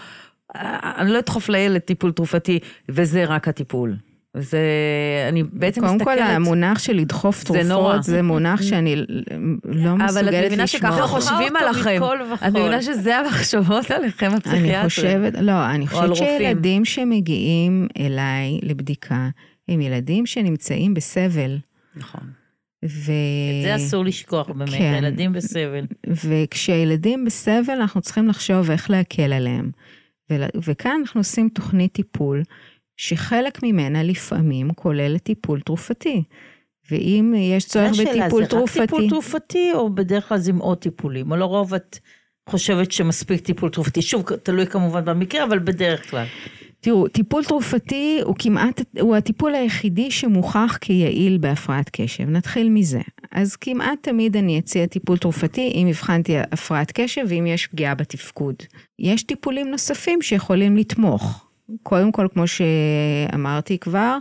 אני 0.98 1.12
לא 1.12 1.20
אדחוף 1.20 1.50
לילד 1.50 1.82
טיפול 1.82 2.12
תרופתי, 2.12 2.60
וזה 2.90 3.26
רק 3.26 3.48
הטיפול. 3.48 3.96
זה, 4.38 4.60
אני 5.30 5.44
בעצם 5.44 5.82
קודם 5.82 5.96
מסתכלת... 5.96 6.18
קודם 6.18 6.28
כל, 6.28 6.34
המונח 6.34 6.80
של 6.80 6.94
לדחוף 6.94 7.44
תרופות, 7.44 7.64
זה, 7.64 7.74
נורא. 7.74 8.02
זה 8.02 8.22
מונח 8.22 8.62
שאני 8.62 8.96
לא 8.96 9.06
מסוגלת 9.06 10.06
לשמוע. 10.06 10.10
אבל 10.10 10.30
את 10.30 10.46
מבינה 10.46 10.68
שככה 10.68 11.08
חושבים 11.08 11.56
עליכם. 11.56 12.02
אני 12.42 12.60
מבינה 12.60 12.82
שזה 12.82 13.18
המחשבות 13.18 13.92
עליכם, 13.92 14.32
הפסיכיאטרים. 14.34 14.76
אני 14.76 14.90
חושבת, 14.90 15.34
לא, 15.42 15.66
אני 15.66 15.88
חושבת 15.88 16.16
שילדים 16.16 16.86
שמגיעים 16.86 17.88
אליי 18.00 18.60
לבדיקה, 18.62 19.30
הם 19.70 19.82
ילדים 19.82 20.26
שנמצאים 20.26 20.94
בסבל. 20.94 21.58
נכון. 21.96 22.43
ו... 22.84 23.12
את 23.60 23.63
זה 23.63 23.76
אסור 23.76 24.06
לשכוח 24.06 24.50
באמת, 24.50 24.69
כן. 24.69 24.96
ילדים 24.98 25.34
בסבל. 25.34 25.86
וכשילדים 26.26 27.26
בסבל, 27.26 27.74
אנחנו 27.74 28.02
צריכים 28.02 28.28
לחשוב 28.28 28.72
איך 28.72 28.89
להקל 28.89 29.34
עליהם. 29.34 29.72
ו... 30.32 30.36
וכאן 30.65 30.98
אנחנו 31.02 31.19
עושים 31.19 31.50
תוכנית 31.50 31.93
טיפול, 31.93 32.43
שחלק 32.98 33.63
ממנה 33.63 34.04
לפעמים 34.04 34.74
כולל 34.74 35.17
טיפול 35.17 35.62
תרופתי. 35.62 36.24
ואם 36.91 37.34
יש 37.38 37.65
צורך 37.65 37.91
בטיפול 37.91 38.46
תרופתי... 38.46 38.74
זה 38.78 38.84
רק 38.84 38.89
טיפול 38.89 39.10
תרופתי, 39.10 39.72
או 39.74 39.96
בדרך 39.96 40.30
כלל 40.30 40.38
זה 40.38 40.52
עם 40.52 40.58
עוד 40.58 40.78
טיפולים? 40.78 41.32
או 41.32 41.36
לרוב 41.36 41.74
את 41.74 42.00
חושבת 42.50 42.91
שמספיק 42.91 43.41
טיפול 43.41 43.69
תרופתי? 43.69 44.02
שוב, 44.02 44.24
תלוי 44.36 44.67
כמובן 44.67 45.06
במקרה, 45.06 45.43
אבל 45.43 45.60
בדרך 45.60 46.10
כלל. 46.10 46.26
תראו, 46.84 47.08
טיפול 47.08 47.43
תרופתי 47.43 48.19
הוא 48.24 48.36
כמעט, 48.39 48.82
הוא 49.00 49.15
הטיפול 49.15 49.56
היחידי 49.56 50.12
שמוכח 50.12 50.78
כיעיל 50.82 51.38
בהפרעת 51.38 51.89
קשב. 51.91 52.30
נתחיל 52.30 52.69
מזה. 52.69 53.02
אז 53.32 53.56
כמעט 53.56 53.98
תמיד 54.02 54.38
אני 54.38 54.60
אציע 54.60 54.86
טיפול 54.86 55.17
תרופתי 55.17 55.72
אם 55.74 55.88
הבחנתי 55.88 56.38
הפרעת 56.38 56.91
קשב 56.91 57.22
ואם 57.28 57.46
יש 57.48 57.67
פגיעה 57.67 57.96
בתפקוד. 57.96 58.56
יש 59.00 59.24
טיפולים 59.24 59.67
נוספים 59.67 60.22
שיכולים 60.22 60.78
לתמוך. 60.78 61.46
קודם 61.84 62.12
כל, 62.12 62.28
כמו 62.34 62.43
שאמרתי 62.48 63.78
כבר, 63.78 64.17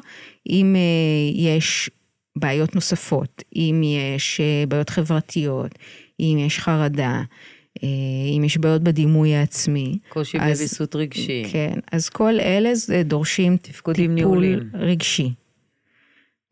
אם 0.50 0.76
אה, 0.76 1.42
יש 1.42 1.90
בעיות 2.36 2.74
נוספות, 2.74 3.42
אם 3.56 3.82
יש 3.84 4.40
אה, 4.40 4.64
בעיות 4.68 4.90
חברתיות, 4.90 5.70
אם 6.20 6.36
יש 6.46 6.58
חרדה, 6.58 7.22
אם 8.36 8.44
יש 8.44 8.58
בעיות 8.58 8.82
בדימוי 8.82 9.34
העצמי. 9.34 9.98
קושי 10.08 10.38
בוויסות 10.38 10.96
רגשי. 10.96 11.42
כן, 11.52 11.74
אז 11.92 12.08
כל 12.08 12.40
אלה 12.40 12.72
דורשים 13.04 13.56
טיפול 13.56 13.94
ניהולים. 14.08 14.70
רגשי. 14.74 15.30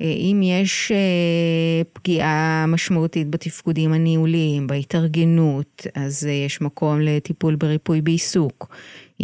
אה, 0.01 0.07
אם 0.07 0.41
יש 0.45 0.93
אה, 0.93 1.83
פגיעה 1.93 2.65
משמעותית 2.69 3.31
בתפקודים 3.31 3.93
הניהוליים, 3.93 4.67
בהתארגנות, 4.67 5.87
אז 5.95 6.25
יש 6.47 6.61
מקום 6.61 7.01
לטיפול 7.01 7.57
בריפוי 7.57 8.01
בעיסוק. 8.01 8.77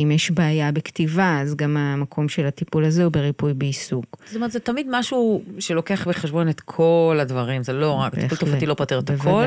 אם 0.03 0.11
יש 0.11 0.31
בעיה 0.31 0.73
בכתיבה, 0.73 1.39
אז 1.43 1.55
גם 1.55 1.77
המקום 1.77 2.29
של 2.29 2.47
הטיפול 2.47 2.85
הזה 2.85 3.05
הוא 3.05 3.13
בריפוי 3.13 3.55
בעיסוק. 3.55 4.17
זאת 4.27 4.37
אומרת, 4.37 4.53
זה 4.53 4.61
תמיד 4.61 4.87
משהו 4.91 5.43
שלוקח 5.59 6.09
בחשבון 6.09 6.49
את 6.49 6.61
כל 6.61 7.19
הדברים, 7.21 7.63
זה 7.63 7.73
לא 7.73 7.93
רק, 7.93 8.15
טיפול 8.15 8.39
תופעתי 8.39 8.67
לא 8.67 8.75
פותר 8.75 8.99
את 8.99 9.11
הכל, 9.11 9.45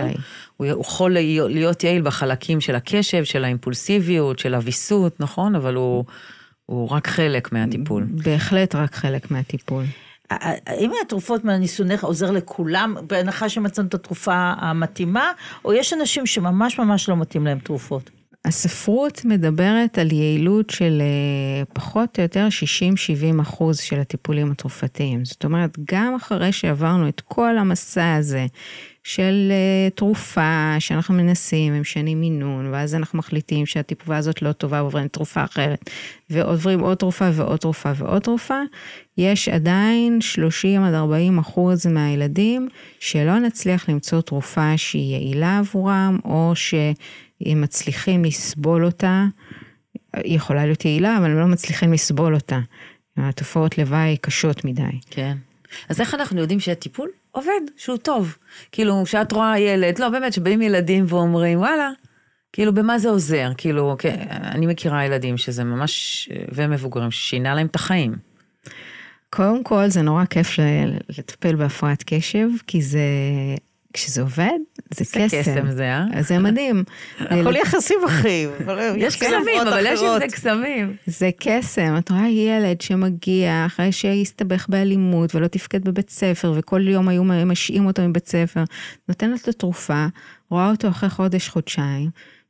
הוא 0.57 0.67
יכול 0.67 1.11
להיות 1.49 1.83
יעיל 1.83 2.01
בחלקים 2.01 2.61
של 2.61 2.75
הקשב, 2.75 3.23
של 3.23 3.43
האימפולסיביות, 3.43 4.39
של 4.39 4.55
הוויסות, 4.55 5.19
נכון? 5.19 5.55
אבל 5.55 5.75
הוא, 5.75 6.05
הוא 6.65 6.89
רק 6.89 7.07
חלק 7.07 7.51
מהטיפול. 7.51 8.07
בהחלט 8.09 8.75
רק 8.75 8.95
חלק 8.95 9.31
מהטיפול. 9.31 9.83
האם 10.29 10.91
התרופות 11.01 11.45
מהניסיונך 11.45 12.03
עוזר 12.03 12.31
לכולם, 12.31 12.95
בהנחה 13.07 13.49
שמצאנו 13.49 13.87
את 13.87 13.93
התרופה 13.93 14.53
המתאימה, 14.57 15.31
או 15.65 15.73
יש 15.73 15.93
אנשים 15.93 16.25
שממש 16.25 16.79
ממש 16.79 17.09
לא 17.09 17.17
מתאים 17.17 17.45
להם 17.45 17.59
תרופות? 17.59 18.09
הספרות 18.45 19.25
מדברת 19.25 19.97
על 19.97 20.11
יעילות 20.11 20.69
של 20.69 21.01
אה, 21.01 21.65
פחות 21.73 22.17
או 22.17 22.23
יותר 22.23 22.47
60-70 23.37 23.41
אחוז 23.41 23.79
של 23.79 23.99
הטיפולים 23.99 24.51
התרופתיים. 24.51 25.25
זאת 25.25 25.45
אומרת, 25.45 25.77
גם 25.93 26.15
אחרי 26.15 26.51
שעברנו 26.51 27.07
את 27.07 27.21
כל 27.21 27.57
המסע 27.57 28.15
הזה 28.15 28.45
של 29.03 29.51
אה, 29.51 29.89
תרופה 29.89 30.75
שאנחנו 30.79 31.13
מנסים, 31.13 31.73
הם 31.73 31.81
משנים 31.81 32.21
מינון, 32.21 32.69
ואז 32.73 32.95
אנחנו 32.95 33.19
מחליטים 33.19 33.65
שהתרופה 33.65 34.17
הזאת 34.17 34.41
לא 34.41 34.51
טובה 34.51 34.81
ועוברים 34.81 35.07
תרופה 35.07 35.43
אחרת, 35.43 35.89
ועוברים 36.29 36.79
עוד 36.79 36.97
תרופה 36.97 37.29
ועוד 37.33 37.59
תרופה 37.59 37.91
ועוד 37.95 38.21
תרופה, 38.21 38.59
יש 39.17 39.49
עדיין 39.49 40.21
30 40.21 40.83
עד 40.83 40.93
40 40.93 41.39
אחוז 41.39 41.87
מהילדים 41.87 42.69
שלא 42.99 43.39
נצליח 43.39 43.89
למצוא 43.89 44.21
תרופה 44.21 44.77
שהיא 44.77 45.15
יעילה 45.15 45.59
עבורם, 45.59 46.19
או 46.25 46.51
ש... 46.55 46.73
הם 47.45 47.61
מצליחים 47.61 48.25
לסבול 48.25 48.85
אותה, 48.85 49.25
היא 50.13 50.35
יכולה 50.35 50.65
להיות 50.65 50.85
יעילה, 50.85 51.17
אבל 51.17 51.31
הם 51.31 51.39
לא 51.39 51.47
מצליחים 51.47 51.93
לסבול 51.93 52.35
אותה. 52.35 52.59
התופעות 53.17 53.77
לוואי 53.77 54.17
קשות 54.17 54.65
מדי. 54.65 54.99
כן. 55.09 55.37
אז 55.89 56.01
איך 56.01 56.13
אנחנו 56.13 56.41
יודעים 56.41 56.59
שהטיפול 56.59 57.09
עובד, 57.31 57.61
שהוא 57.77 57.97
טוב? 57.97 58.37
כאילו, 58.71 59.03
כשאת 59.05 59.31
רואה 59.31 59.59
ילד, 59.59 59.99
לא, 59.99 60.09
באמת, 60.09 60.33
שבאים 60.33 60.61
ילדים 60.61 61.05
ואומרים, 61.07 61.59
וואלה, 61.59 61.89
כאילו, 62.53 62.73
במה 62.73 62.99
זה 62.99 63.09
עוזר? 63.09 63.51
כאילו, 63.57 63.95
כן, 63.99 64.27
אני 64.29 64.65
מכירה 64.65 65.05
ילדים 65.05 65.37
שזה 65.37 65.63
ממש, 65.63 66.29
ומבוגרים, 66.51 67.11
ששינה 67.11 67.55
להם 67.55 67.67
את 67.67 67.75
החיים. 67.75 68.15
קודם 69.29 69.63
כל, 69.63 69.87
זה 69.87 70.01
נורא 70.01 70.25
כיף 70.25 70.55
לטפל 71.17 71.55
בהפרעת 71.55 72.03
קשב, 72.05 72.47
כי 72.67 72.81
זה 72.81 72.99
כשזה 73.93 74.21
עובד, 74.21 74.59
זה 74.93 75.05
קסם. 75.05 75.27
זה 75.27 75.41
קסם 75.41 75.71
זה, 75.71 75.83
אה? 75.83 76.21
זה 76.21 76.39
מדהים. 76.39 76.83
הכל 77.19 77.55
יחסים 77.55 77.99
אחים. 78.05 78.49
יש 78.97 79.15
קסמים, 79.15 79.67
אבל 79.67 79.85
יש 79.85 79.99
עם 80.01 80.19
זה 80.19 80.27
קסמים. 80.27 80.95
זה 81.05 81.29
קסם. 81.39 81.95
את 81.97 82.11
רואה 82.11 82.29
ילד 82.29 82.81
שמגיע 82.81 83.65
אחרי 83.65 83.91
שהסתבך 83.91 84.65
באלימות 84.69 85.35
ולא 85.35 85.47
תפקד 85.47 85.83
בבית 85.83 86.09
ספר, 86.09 86.53
וכל 86.55 86.87
יום 86.87 87.07
היו 87.07 87.23
משעים 87.23 87.85
אותו 87.85 88.01
מבית 88.01 88.27
ספר, 88.27 88.63
נותנת 89.07 89.47
לו 89.47 89.53
תרופה, 89.53 90.05
רואה 90.49 90.69
אותו 90.69 90.89
אחרי 90.89 91.09
חודש, 91.09 91.49
חודשיים, 91.49 92.09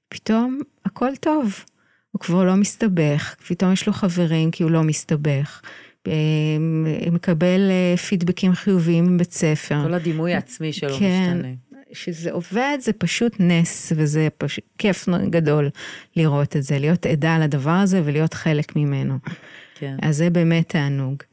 פתאום 0.09 0.59
הכל 0.85 1.15
טוב. 1.15 1.63
הוא 2.11 2.19
כבר 2.19 2.43
לא 2.43 2.55
מסתבך, 2.55 3.35
פתאום 3.47 3.73
יש 3.73 3.87
לו 3.87 3.93
חברים 3.93 4.51
כי 4.51 4.63
הוא 4.63 4.71
לא 4.71 4.83
מסתבך. 4.83 5.61
אה, 6.09 7.11
מקבל 7.11 7.69
אה, 7.71 7.97
פידבקים 7.97 8.53
חיוביים 8.53 9.15
מבית 9.15 9.33
ספר. 9.33 9.83
כל 9.83 9.93
הדימוי 9.93 10.33
העצמי 10.33 10.73
שלו 10.73 10.95
כן, 10.99 11.37
משתנה. 11.37 11.53
שזה 11.91 12.31
עובד 12.31 12.77
זה 12.81 12.93
פשוט 12.93 13.35
נס, 13.39 13.93
וזה 13.95 14.27
פשוט 14.37 14.63
כיף 14.77 15.09
גדול 15.29 15.69
לראות 16.15 16.55
את 16.55 16.63
זה, 16.63 16.79
להיות 16.79 17.05
עדה 17.05 17.37
לדבר 17.39 17.71
הזה 17.71 18.01
ולהיות 18.05 18.33
חלק 18.33 18.75
ממנו. 18.75 19.17
כן. 19.75 19.97
אז 20.01 20.17
זה 20.17 20.29
באמת 20.29 20.69
תענוג. 20.69 21.23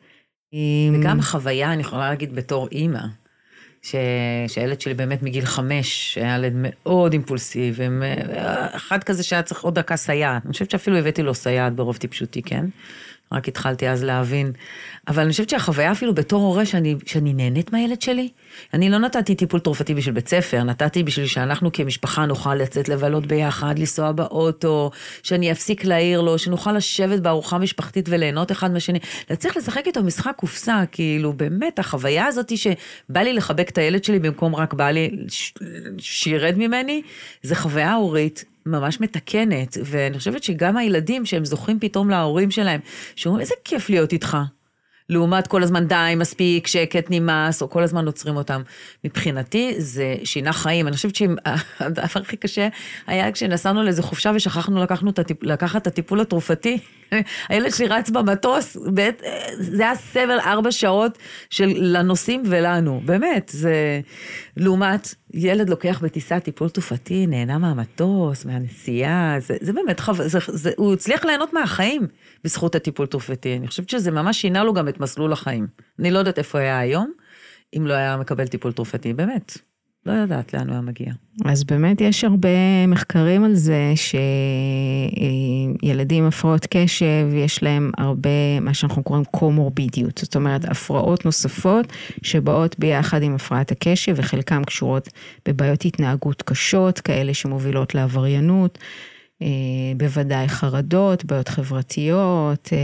וגם 0.94 1.22
חוויה, 1.22 1.72
אני 1.72 1.80
יכולה 1.80 2.08
להגיד 2.10 2.34
בתור 2.34 2.68
אימא, 2.72 3.00
ש... 3.82 3.94
שהילד 4.48 4.80
שלי 4.80 4.94
באמת 4.94 5.22
מגיל 5.22 5.44
חמש, 5.44 6.18
היה 6.18 6.36
ילד 6.36 6.52
מאוד 6.56 7.12
אימפולסיבי, 7.12 7.84
אחד 8.72 9.04
כזה 9.04 9.22
שהיה 9.22 9.42
צריך 9.42 9.60
עוד 9.60 9.74
דקה 9.74 9.96
סייעת. 9.96 10.44
אני 10.44 10.52
חושבת 10.52 10.70
שאפילו 10.70 10.96
הבאתי 10.96 11.22
לו 11.22 11.34
סייעת 11.34 11.72
ברוב 11.72 11.96
טיפשותי, 11.96 12.42
כן? 12.42 12.64
רק 13.32 13.48
התחלתי 13.48 13.88
אז 13.88 14.04
להבין. 14.04 14.52
אבל 15.08 15.22
אני 15.22 15.30
חושבת 15.30 15.48
שהחוויה 15.48 15.92
אפילו 15.92 16.14
בתור 16.14 16.42
הורה 16.42 16.66
שאני, 16.66 16.94
שאני 17.06 17.32
נהנית 17.32 17.72
מהילד 17.72 18.02
שלי, 18.02 18.28
אני 18.74 18.90
לא 18.90 18.98
נתתי 18.98 19.34
טיפול 19.34 19.60
תרופתי 19.60 19.94
בשביל 19.94 20.14
בית 20.14 20.28
ספר, 20.28 20.62
נתתי 20.62 21.02
בשביל 21.02 21.26
שאנחנו 21.26 21.72
כמשפחה 21.72 22.26
נוכל 22.26 22.54
לצאת 22.54 22.88
לבלות 22.88 23.26
ביחד, 23.26 23.78
לנסוע 23.78 24.12
באוטו, 24.12 24.90
שאני 25.22 25.52
אפסיק 25.52 25.84
להעיר 25.84 26.20
לו, 26.20 26.38
שנוכל 26.38 26.72
לשבת 26.72 27.20
בארוחה 27.20 27.58
משפחתית 27.58 28.08
וליהנות 28.08 28.52
אחד 28.52 28.72
מהשני. 28.72 28.98
להצליח 29.30 29.56
לשחק 29.56 29.86
איתו 29.86 30.02
משחק 30.02 30.32
קופסה, 30.36 30.82
כאילו 30.92 31.32
באמת 31.32 31.78
החוויה 31.78 32.26
הזאת 32.26 32.52
שבא 32.56 33.20
לי 33.20 33.32
לחבק 33.32 33.68
את 33.68 33.78
הילד 33.78 34.04
שלי 34.04 34.18
במקום 34.18 34.56
רק 34.56 34.74
בא 34.74 34.90
לי 34.90 35.10
ש... 35.28 35.52
שירד 35.98 36.54
ממני, 36.58 37.02
זה 37.42 37.54
חוויה 37.54 37.94
הורית 37.94 38.44
ממש 38.66 39.00
מתקנת, 39.00 39.78
ואני 39.84 40.18
חושבת 40.18 40.42
שגם 40.42 40.76
הילדים 40.76 41.26
שהם 41.26 41.44
זוכים 41.44 41.80
פתאום 41.80 42.10
להורים 42.10 42.50
שלהם, 42.50 42.80
שאומרים, 43.16 43.40
איזה 43.40 43.54
כיף 43.64 43.90
להיות 43.90 44.12
איתך. 44.12 44.36
לעומת 45.08 45.46
כל 45.46 45.62
הזמן 45.62 45.86
די, 45.86 46.14
מספיק, 46.16 46.66
שקט, 46.66 47.06
נמאס, 47.10 47.62
או 47.62 47.70
כל 47.70 47.82
הזמן 47.82 48.06
עוצרים 48.06 48.36
אותם. 48.36 48.62
מבחינתי 49.04 49.74
זה 49.78 50.14
שינה 50.24 50.52
חיים. 50.52 50.88
אני 50.88 50.96
חושבת 50.96 51.14
שהדבר 51.14 52.20
הכי 52.22 52.36
קשה 52.36 52.68
היה 53.06 53.32
כשנסענו 53.32 53.82
לאיזה 53.82 54.02
חופשה 54.02 54.32
ושכחנו 54.34 55.10
את 55.10 55.18
הטיפ, 55.18 55.42
לקחת 55.42 55.82
את 55.82 55.86
הטיפול 55.86 56.20
התרופתי. 56.20 56.78
הילד 57.48 57.70
שלי 57.74 57.86
רץ 57.86 58.10
במטוס, 58.10 58.76
בית, 58.76 59.22
זה 59.58 59.82
היה 59.82 59.94
סבל 59.94 60.40
ארבע 60.40 60.72
שעות 60.72 61.18
של 61.50 61.72
לנוסעים 61.76 62.42
ולנו, 62.46 63.00
באמת, 63.04 63.50
זה... 63.54 64.00
לעומת 64.56 65.14
ילד 65.34 65.68
לוקח 65.68 66.00
בטיסה 66.02 66.40
טיפול 66.40 66.68
תרופתי, 66.68 67.26
נהנה 67.26 67.58
מהמטוס, 67.58 68.44
מהנסיעה, 68.44 69.36
זה, 69.40 69.56
זה 69.60 69.72
באמת, 69.72 70.00
חו... 70.00 70.14
זה, 70.14 70.38
זה, 70.48 70.70
הוא 70.76 70.92
הצליח 70.92 71.24
ליהנות 71.24 71.52
מהחיים 71.52 72.06
בזכות 72.44 72.74
הטיפול 72.74 73.06
תרופתי. 73.06 73.56
אני 73.56 73.66
חושבת 73.68 73.88
שזה 73.88 74.10
ממש 74.10 74.40
שינה 74.40 74.64
לו 74.64 74.74
גם 74.74 74.88
את 74.88 75.00
מסלול 75.00 75.32
החיים. 75.32 75.66
אני 75.98 76.10
לא 76.10 76.18
יודעת 76.18 76.38
איפה 76.38 76.58
היה 76.58 76.78
היום, 76.78 77.12
אם 77.76 77.86
לא 77.86 77.94
היה 77.94 78.16
מקבל 78.16 78.46
טיפול 78.46 78.72
תרופתי, 78.72 79.12
באמת. 79.12 79.58
לא 80.06 80.12
יודעת 80.12 80.54
לאן 80.54 80.66
הוא 80.66 80.72
היה 80.72 80.80
מגיע. 80.80 81.12
אז 81.44 81.64
באמת 81.64 82.00
יש 82.00 82.24
הרבה 82.24 82.86
מחקרים 82.88 83.44
על 83.44 83.54
זה 83.54 83.92
שילדים 85.82 86.22
עם 86.22 86.28
הפרעות 86.28 86.66
קשב, 86.70 87.28
יש 87.34 87.62
להם 87.62 87.90
הרבה, 87.98 88.60
מה 88.60 88.74
שאנחנו 88.74 89.02
קוראים 89.02 89.24
קומורבידיות, 89.24 90.18
זאת 90.18 90.36
אומרת 90.36 90.64
הפרעות 90.64 91.24
נוספות 91.24 91.86
שבאות 92.22 92.78
ביחד 92.78 93.22
עם 93.22 93.34
הפרעת 93.34 93.72
הקשב 93.72 94.14
וחלקם 94.16 94.64
קשורות 94.64 95.08
בבעיות 95.48 95.84
התנהגות 95.84 96.42
קשות, 96.42 97.00
כאלה 97.00 97.34
שמובילות 97.34 97.94
לעבריינות. 97.94 98.78
אה, 99.42 99.48
בוודאי 99.96 100.48
חרדות, 100.48 101.24
בעיות 101.24 101.48
חברתיות. 101.48 102.68
אה, 102.72 102.78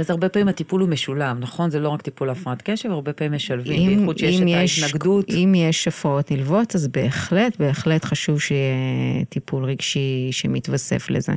אז 0.00 0.10
הרבה 0.10 0.28
פעמים 0.28 0.48
הטיפול 0.48 0.80
הוא 0.80 0.88
משולם, 0.88 1.40
נכון? 1.40 1.70
זה 1.70 1.80
לא 1.80 1.88
רק 1.88 2.02
טיפול 2.02 2.28
להפרעת 2.28 2.62
קשב, 2.62 2.90
הרבה 2.90 3.12
פעמים 3.12 3.32
משלבים, 3.32 3.98
בייחוד 3.98 4.18
שיש 4.18 4.40
את 4.40 4.46
יש, 4.46 4.82
ההתנגדות. 4.82 5.30
אם 5.30 5.52
יש 5.56 5.88
הפרעות 5.88 6.32
נלוות, 6.32 6.74
אז 6.74 6.88
בהחלט, 6.88 7.56
בהחלט 7.58 8.04
חשוב 8.04 8.40
שיהיה 8.40 9.24
טיפול 9.28 9.64
רגשי 9.64 10.28
שמתווסף 10.30 11.10
לזה. 11.10 11.32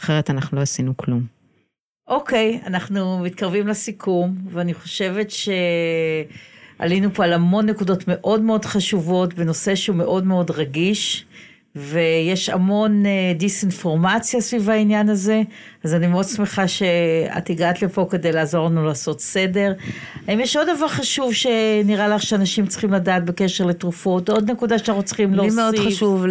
אחרת 0.00 0.30
אנחנו 0.30 0.56
לא 0.56 0.62
עשינו 0.62 0.96
כלום. 0.96 1.22
אוקיי, 2.08 2.60
okay, 2.62 2.66
אנחנו 2.66 3.18
מתקרבים 3.18 3.68
לסיכום, 3.68 4.36
ואני 4.50 4.74
חושבת 4.74 5.30
שעלינו 5.30 7.14
פה 7.14 7.24
על 7.24 7.32
המון 7.32 7.66
נקודות 7.66 8.04
מאוד 8.06 8.40
מאוד 8.40 8.64
חשובות 8.64 9.34
בנושא 9.34 9.74
שהוא 9.74 9.96
מאוד 9.96 10.24
מאוד 10.24 10.50
רגיש. 10.50 11.24
ויש 11.76 12.48
המון 12.48 13.06
אה, 13.06 13.32
דיסאינפורמציה 13.36 14.40
סביב 14.40 14.70
העניין 14.70 15.08
הזה, 15.08 15.42
אז 15.84 15.94
אני 15.94 16.06
מאוד 16.06 16.24
שמחה 16.24 16.68
שאת 16.68 17.50
הגעת 17.50 17.82
לפה 17.82 18.06
כדי 18.10 18.32
לעזור 18.32 18.66
לנו 18.66 18.84
לעשות 18.84 19.20
סדר. 19.20 19.72
האם 20.28 20.40
יש 20.40 20.56
עוד 20.56 20.68
דבר 20.76 20.88
חשוב 20.88 21.32
שנראה 21.32 22.08
לך 22.08 22.22
שאנשים 22.22 22.66
צריכים 22.66 22.92
לדעת 22.92 23.24
בקשר 23.24 23.66
לתרופות? 23.66 24.28
עוד 24.28 24.50
נקודה 24.50 24.78
שאנחנו 24.78 25.02
צריכים 25.02 25.34
להוסיף? 25.34 25.58
לי 25.58 25.62
מאוד 25.62 25.74
חשוב 25.78 26.24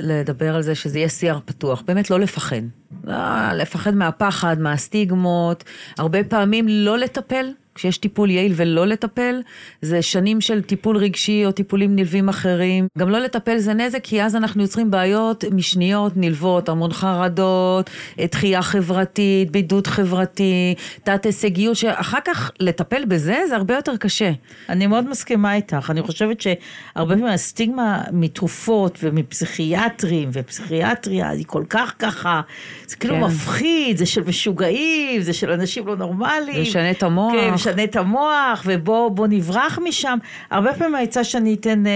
לדבר 0.00 0.54
על 0.54 0.62
זה 0.62 0.74
שזה 0.74 0.98
יהיה 0.98 1.08
שיח 1.08 1.40
פתוח, 1.44 1.82
באמת 1.86 2.10
לא 2.10 2.20
לפחד. 2.20 2.62
לא, 3.04 3.16
לפחד 3.54 3.94
מהפחד, 3.94 4.60
מהסטיגמות, 4.60 5.64
הרבה 5.98 6.24
פעמים 6.24 6.68
לא 6.68 6.98
לטפל. 6.98 7.52
כשיש 7.78 7.98
טיפול 7.98 8.30
יעיל 8.30 8.52
ולא 8.56 8.86
לטפל, 8.86 9.40
זה 9.82 10.02
שנים 10.02 10.40
של 10.40 10.62
טיפול 10.62 10.96
רגשי 10.96 11.46
או 11.46 11.52
טיפולים 11.52 11.96
נלווים 11.96 12.28
אחרים. 12.28 12.86
גם 12.98 13.08
לא 13.08 13.18
לטפל 13.18 13.58
זה 13.58 13.74
נזק, 13.74 14.00
כי 14.02 14.22
אז 14.22 14.36
אנחנו 14.36 14.62
יוצרים 14.62 14.90
בעיות 14.90 15.44
משניות 15.50 16.12
נלוות, 16.16 16.68
המון 16.68 16.92
חרדות, 16.92 17.90
דחייה 18.20 18.62
חברתית, 18.62 19.50
בידוד 19.50 19.86
חברתי, 19.86 20.74
תת 21.04 21.26
הישגיות, 21.26 21.76
שאחר 21.76 22.18
כך 22.24 22.50
לטפל 22.60 23.04
בזה 23.04 23.40
זה 23.48 23.56
הרבה 23.56 23.74
יותר 23.74 23.96
קשה. 23.96 24.30
אני 24.68 24.86
מאוד 24.86 25.08
מסכימה 25.08 25.54
איתך. 25.54 25.90
אני 25.90 26.02
חושבת 26.02 26.40
שהרבה 26.40 27.14
פעמים 27.14 27.26
הסטיגמה 27.26 28.02
מתרופות 28.12 28.98
ומפסיכיאטרים 29.02 30.28
ופסיכיאטריה 30.32 31.28
היא 31.28 31.44
כל 31.46 31.64
כך 31.68 31.94
ככה, 31.98 32.40
זה 32.86 32.96
כאילו 32.96 33.14
כן. 33.14 33.20
מפחיד, 33.20 33.96
זה 33.96 34.06
של 34.06 34.22
משוגעים, 34.26 35.22
זה 35.22 35.32
של 35.32 35.50
אנשים 35.50 35.86
לא 35.86 35.96
נורמליים. 35.96 36.54
זה 36.54 36.60
משנה 36.60 36.90
את 36.90 37.02
המוח. 37.02 37.32
כן, 37.32 37.58
משנה 37.68 37.84
את 37.84 37.96
המוח, 37.96 38.62
ובוא 38.66 39.26
נברח 39.26 39.78
משם. 39.84 40.18
הרבה 40.50 40.74
פעמים 40.74 40.94
העצה 40.94 41.24
שאני 41.24 41.54
אתן 41.54 41.86
אה, 41.86 41.92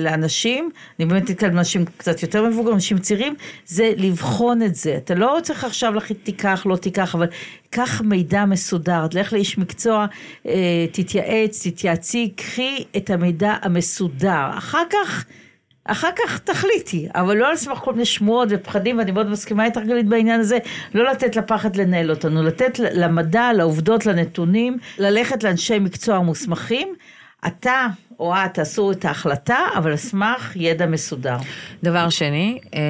לאנשים, 0.00 0.70
אני 0.98 1.06
באמת 1.06 1.30
אתן 1.30 1.54
לאנשים 1.54 1.84
קצת 1.96 2.22
יותר 2.22 2.48
מבוגרים, 2.48 2.74
אנשים 2.74 2.98
צעירים, 2.98 3.34
זה 3.66 3.92
לבחון 3.96 4.62
את 4.62 4.74
זה. 4.74 4.96
אתה 4.96 5.14
לא 5.14 5.38
צריך 5.42 5.64
עכשיו 5.64 5.94
להחליט 5.94 6.24
תיקח, 6.24 6.66
לא 6.66 6.76
תיקח, 6.76 7.14
אבל 7.14 7.26
קח 7.70 8.00
מידע 8.00 8.44
מסודר, 8.44 9.06
תלך 9.06 9.32
לאיש 9.32 9.58
מקצוע, 9.58 10.06
אה, 10.46 10.86
תתייעץ, 10.92 11.66
תתייעצי, 11.66 12.32
קחי 12.36 12.84
את 12.96 13.10
המידע 13.10 13.56
המסודר. 13.62 14.50
אחר 14.58 14.82
כך... 14.90 15.24
אחר 15.84 16.08
כך 16.16 16.38
תחליטי, 16.38 17.08
אבל 17.14 17.36
לא 17.36 17.48
על 17.48 17.56
סמך 17.56 17.78
כל 17.78 17.92
מיני 17.92 18.04
שמועות 18.04 18.48
ופחדים, 18.50 18.98
ואני 18.98 19.10
מאוד 19.10 19.30
מסכימה 19.30 19.64
איתך 19.64 19.80
גלית 19.80 20.06
בעניין 20.06 20.40
הזה, 20.40 20.58
לא 20.94 21.10
לתת 21.10 21.36
לפחד 21.36 21.76
לנהל 21.76 22.10
אותנו, 22.10 22.42
לתת 22.42 22.78
למדע, 22.78 23.52
לעובדות, 23.52 24.06
לנתונים, 24.06 24.78
ללכת 24.98 25.44
לאנשי 25.44 25.78
מקצוע 25.78 26.18
מוסמכים. 26.18 26.94
אתה 27.46 27.86
או 28.20 28.34
את 28.34 28.54
תעשו 28.54 28.92
את 28.92 29.04
ההחלטה, 29.04 29.58
אבל 29.76 29.96
סמך 29.96 30.52
ידע 30.56 30.86
מסודר. 30.86 31.36
דבר 31.82 32.08
שני, 32.08 32.58
אה, 32.74 32.80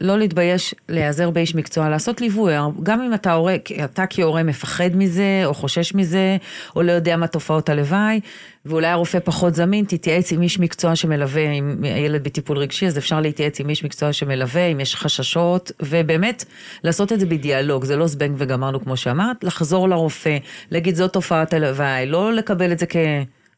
לא 0.00 0.18
להתבייש 0.18 0.74
להיעזר 0.88 1.30
באיש 1.30 1.54
מקצוע, 1.54 1.88
לעשות 1.88 2.20
ליווי. 2.20 2.54
גם 2.82 3.02
אם 3.02 3.14
אתה 3.14 3.32
הורה, 3.32 3.56
אתה 3.84 4.04
כהורה 4.10 4.42
מפחד 4.42 4.90
מזה, 4.94 5.42
או 5.44 5.54
חושש 5.54 5.94
מזה, 5.94 6.36
או 6.76 6.82
לא 6.82 6.92
יודע 6.92 7.16
מה 7.16 7.26
תופעות 7.26 7.68
הלוואי, 7.68 8.20
ואולי 8.66 8.86
הרופא 8.86 9.18
פחות 9.24 9.54
זמין, 9.54 9.84
תתייעץ 9.84 10.32
עם 10.32 10.42
איש 10.42 10.58
מקצוע 10.58 10.96
שמלווה, 10.96 11.50
עם 11.50 11.76
הילד 11.82 12.24
בטיפול 12.24 12.58
רגשי, 12.58 12.86
אז 12.86 12.98
אפשר 12.98 13.20
להתייעץ 13.20 13.60
עם 13.60 13.68
איש 13.68 13.84
מקצוע 13.84 14.12
שמלווה, 14.12 14.66
אם 14.66 14.80
יש 14.80 14.96
חששות, 14.96 15.72
ובאמת, 15.80 16.44
לעשות 16.84 17.12
את 17.12 17.20
זה 17.20 17.26
בדיאלוג, 17.26 17.84
זה 17.84 17.96
לא 17.96 18.06
זבנג 18.06 18.34
וגמרנו 18.38 18.80
כמו 18.80 18.96
שאמרת, 18.96 19.44
לחזור 19.44 19.88
לרופא, 19.88 20.38
להגיד 20.70 20.94
זאת 20.94 21.12
תופעת 21.12 21.54
הלוואי, 21.54 22.06
לא 22.06 22.32
לקבל 22.32 22.72
את 22.72 22.78
זה 22.78 22.86
כ... 22.86 22.96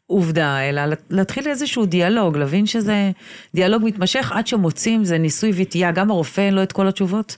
עובדה, 0.06 0.58
אלא 0.58 0.82
להתחיל 1.10 1.48
איזשהו 1.48 1.86
דיאלוג, 1.86 2.36
להבין 2.36 2.66
שזה 2.66 3.10
דיאלוג 3.54 3.82
מתמשך 3.84 4.32
עד 4.34 4.46
שמוצאים, 4.46 5.04
זה 5.04 5.18
ניסוי 5.18 5.52
וטעייה, 5.54 5.92
גם 5.92 6.10
הרופא 6.10 6.40
אין 6.40 6.54
לו 6.54 6.62
את 6.62 6.72
כל 6.72 6.88
התשובות. 6.88 7.36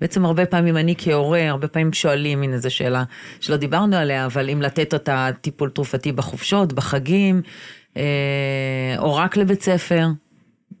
בעצם 0.00 0.24
הרבה 0.24 0.46
פעמים 0.46 0.76
אני 0.76 0.94
כהורה, 0.98 1.50
הרבה 1.50 1.68
פעמים 1.68 1.92
שואלים, 1.92 2.42
הנה 2.42 2.58
זו 2.58 2.70
שאלה 2.70 3.04
שלא 3.40 3.56
דיברנו 3.56 3.96
עליה, 3.96 4.26
אבל 4.26 4.50
אם 4.50 4.62
לתת 4.62 4.94
אותה 4.94 5.28
טיפול 5.40 5.70
תרופתי 5.70 6.12
בחופשות, 6.12 6.72
בחגים, 6.72 7.42
אה, 7.96 8.02
או 8.98 9.16
רק 9.16 9.36
לבית 9.36 9.62
ספר, 9.62 10.06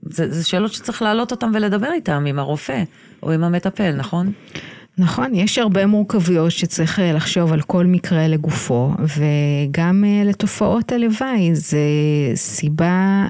זה, 0.02 0.32
זה 0.32 0.44
שאלות 0.44 0.72
שצריך 0.72 1.02
להעלות 1.02 1.30
אותן 1.30 1.50
ולדבר 1.54 1.92
איתן 1.92 2.26
עם 2.26 2.38
הרופא 2.38 2.82
או 3.22 3.32
עם 3.32 3.44
המטפל, 3.44 3.92
נכון? 3.92 4.32
נכון, 4.98 5.34
יש 5.34 5.58
הרבה 5.58 5.86
מורכבויות 5.86 6.50
שצריך 6.50 7.00
אה, 7.00 7.12
לחשוב 7.12 7.52
על 7.52 7.60
כל 7.60 7.86
מקרה 7.86 8.28
לגופו, 8.28 8.90
וגם 8.98 10.04
אה, 10.06 10.24
לתופעות 10.24 10.92
הלוואי, 10.92 11.54
זה 11.54 11.78
סיבה 12.34 13.26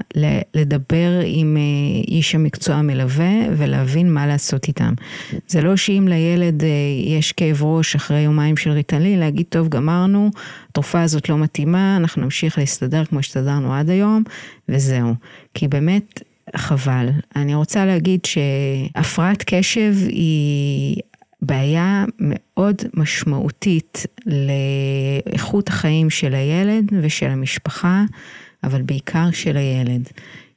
לדבר 0.53 1.19
עם 1.25 1.57
אה, 1.57 2.03
איש 2.07 2.35
המקצוע 2.35 2.75
המלווה 2.75 3.33
ולהבין 3.57 4.13
מה 4.13 4.27
לעשות 4.27 4.67
איתם. 4.67 4.93
זה 5.47 5.61
לא 5.61 5.75
שאם 5.75 6.07
לילד 6.09 6.63
יש 7.05 7.31
כאב 7.31 7.63
ראש 7.63 7.95
אחרי 7.95 8.21
יומיים 8.21 8.57
של 8.57 8.71
ריטלי, 8.71 9.17
להגיד, 9.17 9.45
טוב, 9.49 9.69
גמרנו, 9.69 10.31
התרופה 10.69 11.01
הזאת 11.01 11.29
לא 11.29 11.37
מתאימה, 11.37 11.97
אנחנו 11.97 12.21
נמשיך 12.21 12.57
להסתדר 12.57 13.05
כמו 13.05 13.23
שהסתדרנו 13.23 13.73
עד 13.73 13.89
היום, 13.89 14.23
וזהו. 14.69 15.13
כי 15.53 15.67
באמת, 15.67 16.21
חבל. 16.55 17.09
אני 17.35 17.55
רוצה 17.55 17.85
להגיד 17.85 18.19
שהפרעת 18.25 19.43
קשב 19.47 19.93
היא 20.07 20.97
בעיה 21.45 22.05
מאוד 22.19 22.75
משמעותית 22.93 24.05
לאיכות 24.25 25.67
החיים 25.67 26.09
של 26.09 26.35
הילד 26.35 26.91
ושל 27.01 27.29
המשפחה, 27.29 28.03
אבל 28.63 28.81
בעיקר 28.81 29.31
של 29.31 29.57
הילד. 29.57 30.09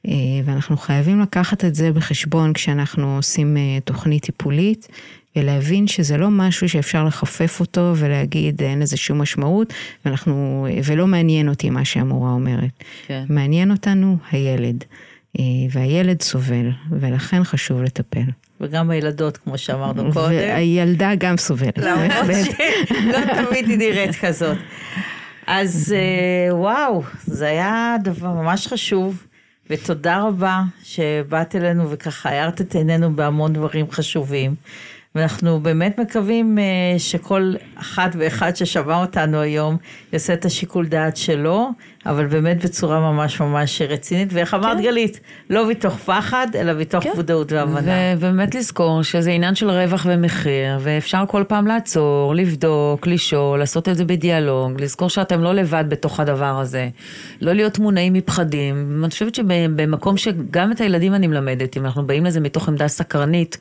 אה, 0.07 0.11
ואנחנו 0.45 0.77
חייבים 0.77 1.19
לקחת 1.21 1.65
את 1.65 1.75
זה 1.75 1.91
בחשבון 1.91 2.53
כשאנחנו 2.53 3.15
עושים 3.15 3.57
אה, 3.57 3.79
תוכנית 3.85 4.23
טיפולית, 4.23 4.87
ולהבין 5.35 5.87
שזה 5.87 6.17
לא 6.17 6.29
משהו 6.29 6.69
שאפשר 6.69 7.03
לחפף 7.03 7.59
אותו 7.59 7.93
ולהגיד 7.95 8.61
אין 8.61 8.79
לזה 8.79 8.97
שום 8.97 9.21
משמעות, 9.21 9.73
ואנחנו, 10.05 10.67
ולא 10.83 11.07
מעניין 11.07 11.49
אותי 11.49 11.69
מה 11.69 11.85
שהמורה 11.85 12.31
אומרת. 12.31 12.83
כן. 13.07 13.23
מעניין 13.29 13.71
אותנו 13.71 14.17
הילד, 14.31 14.83
אה, 15.39 15.43
והילד 15.71 16.21
סובל, 16.21 16.69
ולכן 16.91 17.43
חשוב 17.43 17.81
לטפל. 17.81 18.25
וגם 18.61 18.89
הילדות, 18.89 19.37
כמו 19.37 19.57
שאמרנו 19.57 20.13
קודם. 20.13 20.27
והילדה 20.27 21.11
גם 21.17 21.37
סובלת. 21.37 21.77
למרות 21.77 22.09
שלא 22.87 23.17
תמיד 23.45 23.69
היא 23.69 23.77
נראית 23.77 24.15
כזאת. 24.15 24.57
אז 25.47 25.95
אה, 25.97 26.55
וואו, 26.55 27.03
זה 27.25 27.47
היה 27.47 27.95
דבר 28.03 28.27
ממש 28.33 28.67
חשוב, 28.67 29.23
ותודה 29.69 30.21
רבה 30.21 30.61
שבאת 30.83 31.55
אלינו 31.55 31.91
וככה 31.91 32.29
הארת 32.29 32.61
את 32.61 32.75
עינינו 32.75 33.15
בהמון 33.15 33.53
דברים 33.53 33.91
חשובים. 33.91 34.55
ואנחנו 35.15 35.59
באמת 35.59 35.99
מקווים 35.99 36.59
אה, 36.59 36.99
שכל 36.99 37.53
אחת 37.75 38.15
ואחד 38.19 38.55
ששמע 38.55 39.01
אותנו 39.01 39.39
היום 39.41 39.77
יעשה 40.13 40.33
את 40.33 40.45
השיקול 40.45 40.87
דעת 40.87 41.17
שלו, 41.17 41.69
אבל 42.05 42.25
באמת 42.25 42.65
בצורה 42.65 42.99
ממש 42.99 43.41
ממש 43.41 43.81
רצינית, 43.81 44.27
ואיך 44.33 44.53
אמרת 44.53 44.77
כן. 44.77 44.83
גלית, 44.83 45.19
לא 45.49 45.69
מתוך 45.69 45.95
פחד, 45.97 46.47
אלא 46.55 46.73
מתוך 46.73 47.03
כן. 47.03 47.11
מודעות 47.15 47.51
והבנה. 47.51 47.91
ובאמת 48.17 48.55
לזכור 48.55 49.03
שזה 49.03 49.31
עניין 49.31 49.55
של 49.55 49.69
רווח 49.69 50.05
ומחיר, 50.09 50.77
ואפשר 50.79 51.23
כל 51.27 51.43
פעם 51.47 51.67
לעצור, 51.67 52.35
לבדוק, 52.35 53.07
לשאול, 53.07 53.59
לעשות 53.59 53.89
את 53.89 53.97
זה 53.97 54.05
בדיאלוג, 54.05 54.81
לזכור 54.81 55.09
שאתם 55.09 55.41
לא 55.41 55.53
לבד 55.53 55.83
בתוך 55.87 56.19
הדבר 56.19 56.59
הזה, 56.59 56.89
לא 57.41 57.53
להיות 57.53 57.79
מונעים 57.79 58.13
מפחדים. 58.13 59.01
אני 59.03 59.09
חושבת 59.09 59.35
שבמקום 59.35 60.17
שגם 60.17 60.71
את 60.71 60.81
הילדים 60.81 61.13
אני 61.13 61.27
מלמדת, 61.27 61.77
אם 61.77 61.85
אנחנו 61.85 62.07
באים 62.07 62.25
לזה 62.25 62.39
מתוך 62.39 62.69
עמדה 62.69 62.87
סקרנית 62.87 63.57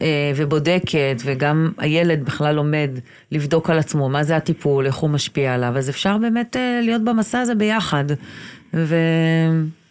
אה, 0.00 0.32
ובודקת, 0.36 1.22
וגם 1.24 1.72
הילד 1.78 2.24
בכלל 2.24 2.54
לומד 2.54 2.90
לבדוק 3.32 3.70
על 3.70 3.78
עצמו 3.78 4.08
מה 4.08 4.24
זה 4.24 4.36
הטיפול, 4.36 4.86
איך 4.86 4.96
הוא 4.96 5.10
משפיע 5.10 5.54
עליו, 5.54 5.78
אז 5.78 5.90
אפשר 5.90 6.18
באמת 6.18 6.56
אה, 6.56 6.80
להיות 6.82 7.04
במסע 7.04 7.40
הזה 7.40 7.54
ביחד. 7.54 7.71
ו... 8.74 8.96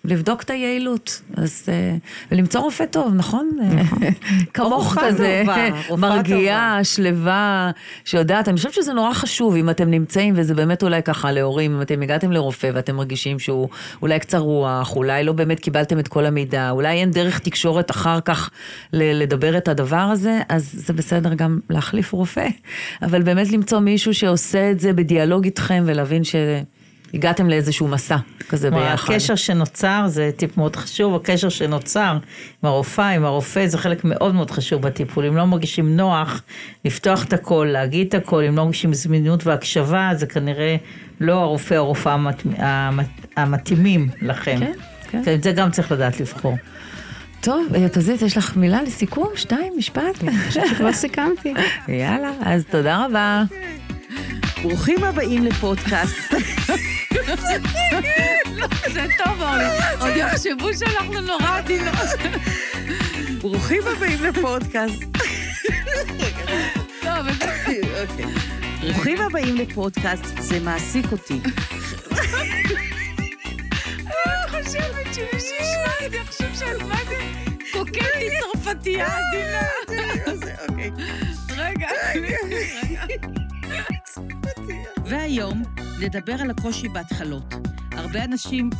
לבדוק 0.05 0.41
את 0.41 0.49
היעילות, 0.49 1.21
אז 1.37 1.65
אה, 1.69 1.95
ולמצוא 2.31 2.61
רופא 2.61 2.85
טוב, 2.85 3.13
נכון? 3.15 3.49
כמוך 4.53 4.87
רופאה 4.87 5.07
כזה, 5.07 5.43
מרגיעה, 5.97 6.83
שלווה, 6.83 7.71
שיודעת, 8.05 8.47
אני 8.47 8.57
חושבת 8.57 8.73
שזה 8.73 8.93
נורא 8.93 9.13
חשוב 9.13 9.55
אם 9.55 9.69
אתם 9.69 9.91
נמצאים, 9.91 10.33
וזה 10.37 10.53
באמת 10.53 10.83
אולי 10.83 11.03
ככה 11.03 11.31
להורים, 11.31 11.75
אם 11.75 11.81
אתם 11.81 12.01
הגעתם 12.01 12.31
לרופא 12.31 12.71
ואתם 12.73 12.95
מרגישים 12.95 13.39
שהוא 13.39 13.69
אולי 14.01 14.19
קצר 14.19 14.37
רוח, 14.37 14.95
אולי 14.95 15.23
לא 15.23 15.33
באמת 15.33 15.59
קיבלתם 15.59 15.99
את 15.99 16.07
כל 16.07 16.25
המידע, 16.25 16.69
אולי 16.69 16.97
אין 16.97 17.11
דרך 17.11 17.39
תקשורת 17.39 17.91
אחר 17.91 18.21
כך 18.21 18.49
לדבר 18.93 19.57
את 19.57 19.67
הדבר 19.67 19.95
הזה, 19.95 20.39
אז 20.49 20.71
זה 20.73 20.93
בסדר 20.93 21.33
גם 21.33 21.59
להחליף 21.69 22.13
רופא, 22.13 22.47
אבל 23.01 23.21
באמת 23.21 23.51
למצוא 23.51 23.79
מישהו 23.79 24.13
שעושה 24.13 24.71
את 24.71 24.79
זה 24.79 24.93
בדיאלוג 24.93 25.43
איתכם 25.45 25.83
ולהבין 25.85 26.23
ש... 26.23 26.35
הגעתם 27.13 27.49
לאיזשהו 27.49 27.87
מסע 27.87 28.17
כזה 28.49 28.71
ביחד. 28.71 29.13
הקשר 29.13 29.35
שנוצר, 29.35 30.03
זה 30.07 30.31
טיפ 30.35 30.57
מאוד 30.57 30.75
חשוב, 30.75 31.15
הקשר 31.15 31.49
שנוצר 31.49 32.11
עם 32.63 32.69
הרופאה, 32.69 33.09
עם 33.09 33.25
הרופא, 33.25 33.67
זה 33.67 33.77
חלק 33.77 34.03
מאוד 34.03 34.35
מאוד 34.35 34.51
חשוב 34.51 34.81
בטיפול. 34.81 35.25
אם 35.25 35.37
לא 35.37 35.45
מרגישים 35.45 35.95
נוח 35.97 36.41
לפתוח 36.85 37.23
את 37.23 37.33
הכל, 37.33 37.67
להגיד 37.71 38.07
את 38.07 38.13
הכל, 38.13 38.43
אם 38.43 38.57
לא 38.57 38.63
מרגישים 38.63 38.93
זמינות 38.93 39.47
והקשבה, 39.47 40.11
זה 40.15 40.27
כנראה 40.27 40.75
לא 41.19 41.33
הרופא 41.33 41.73
או 41.75 41.79
הרופאה 41.79 42.13
המת... 42.13 42.43
המת... 42.57 43.07
המתאימים 43.37 44.09
לכם. 44.21 44.59
כן, 44.59 44.71
כן. 45.09 45.21
כן, 45.25 45.33
את 45.33 45.43
זה 45.43 45.51
גם 45.51 45.71
צריך 45.71 45.91
לדעת 45.91 46.19
לבחור. 46.19 46.57
טוב, 47.41 47.75
אה, 47.75 47.89
פזית, 47.89 48.21
יש 48.21 48.37
לך 48.37 48.55
מילה 48.55 48.81
לסיכום? 48.81 49.27
שתיים, 49.35 49.73
משפט? 49.77 50.23
כבר 50.77 50.93
סיכמתי. 50.93 51.53
יאללה, 51.87 52.31
אז 52.41 52.65
תודה 52.71 53.05
רבה. 53.05 53.43
ברוכים 54.61 55.03
הבאים 55.03 55.43
לפודקאסט. 55.43 56.33
זה 58.93 59.05
טוב, 59.17 59.41
אורלי. 59.41 59.65
עוד 59.99 60.11
יחשבו 60.15 60.69
שאנחנו 60.79 61.21
נורא 61.21 61.57
עדינות. 61.57 61.95
ברוכים 63.41 63.81
הבאים 63.87 64.23
לפודקאסט. 64.23 65.03
אוקיי. 68.01 68.25
ברוכים 68.81 69.21
הבאים 69.21 69.55
לפודקאסט, 69.55 70.25
זה 70.39 70.59
מעסיק 70.59 71.05
אותי. 71.11 71.39
אני 74.05 74.63
חושבת 74.63 75.13
שמי 75.13 75.39
שישמע 75.39 76.05
את 76.05 76.11
זה 76.11 76.17
יחשוב 76.17 76.47
שאת 76.59 76.81
מה 76.81 76.97
זה 77.09 77.15
קוקטית 77.71 78.33
צרפתייה 78.39 79.07
עדינה. 79.07 79.61
אוקיי. 80.69 80.91
רגע. 81.57 81.87
והיום 85.11 85.63
נדבר 85.99 86.33
על 86.41 86.49
הקושי 86.49 86.87
בהתחלות. 86.89 87.53
הרבה 87.91 88.23
אנשים... 88.23 88.69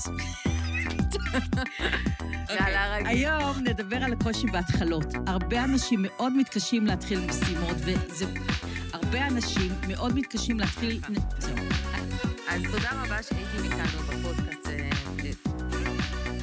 יאללה, 2.49 2.95
רגע. 2.95 3.09
היום 3.09 3.57
נדבר 3.63 3.97
על 4.03 4.13
הקושי 4.13 4.47
בהתחלות. 4.47 5.05
הרבה 5.27 5.63
אנשים 5.63 5.99
מאוד 6.01 6.33
מתקשים 6.37 6.85
להתחיל 6.85 7.19
משימות, 7.19 7.75
וזה... 7.79 8.25
הרבה 8.93 9.27
אנשים 9.27 9.71
מאוד 9.87 10.15
מתקשים 10.15 10.59
להתחיל... 10.59 11.01
זהו. 11.39 11.55
אז 12.49 12.61
תודה 12.71 12.89
רבה 12.91 13.23
שהייתם 13.23 13.63
איתנו 13.63 13.99
בפודקאסט. 14.07 14.67
אה, 14.67 14.89
אה, 15.25 15.31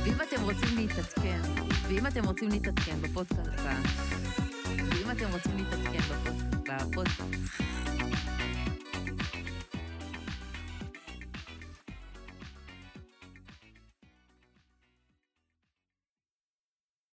ואם 0.05 0.15
אתם 0.29 0.43
רוצים 0.43 0.77
להתעדכן, 0.77 1.41
ואם 1.89 2.07
אתם 2.07 2.25
רוצים 2.25 2.49
להתעדכן 2.49 2.97
בפודקאסט, 3.01 3.61
ואם 4.67 5.11
אתם 5.11 5.27
רוצים 5.33 5.57
להתעדכן 5.57 5.99
בפוד- 5.99 6.59
בפודקאסט, 6.69 7.23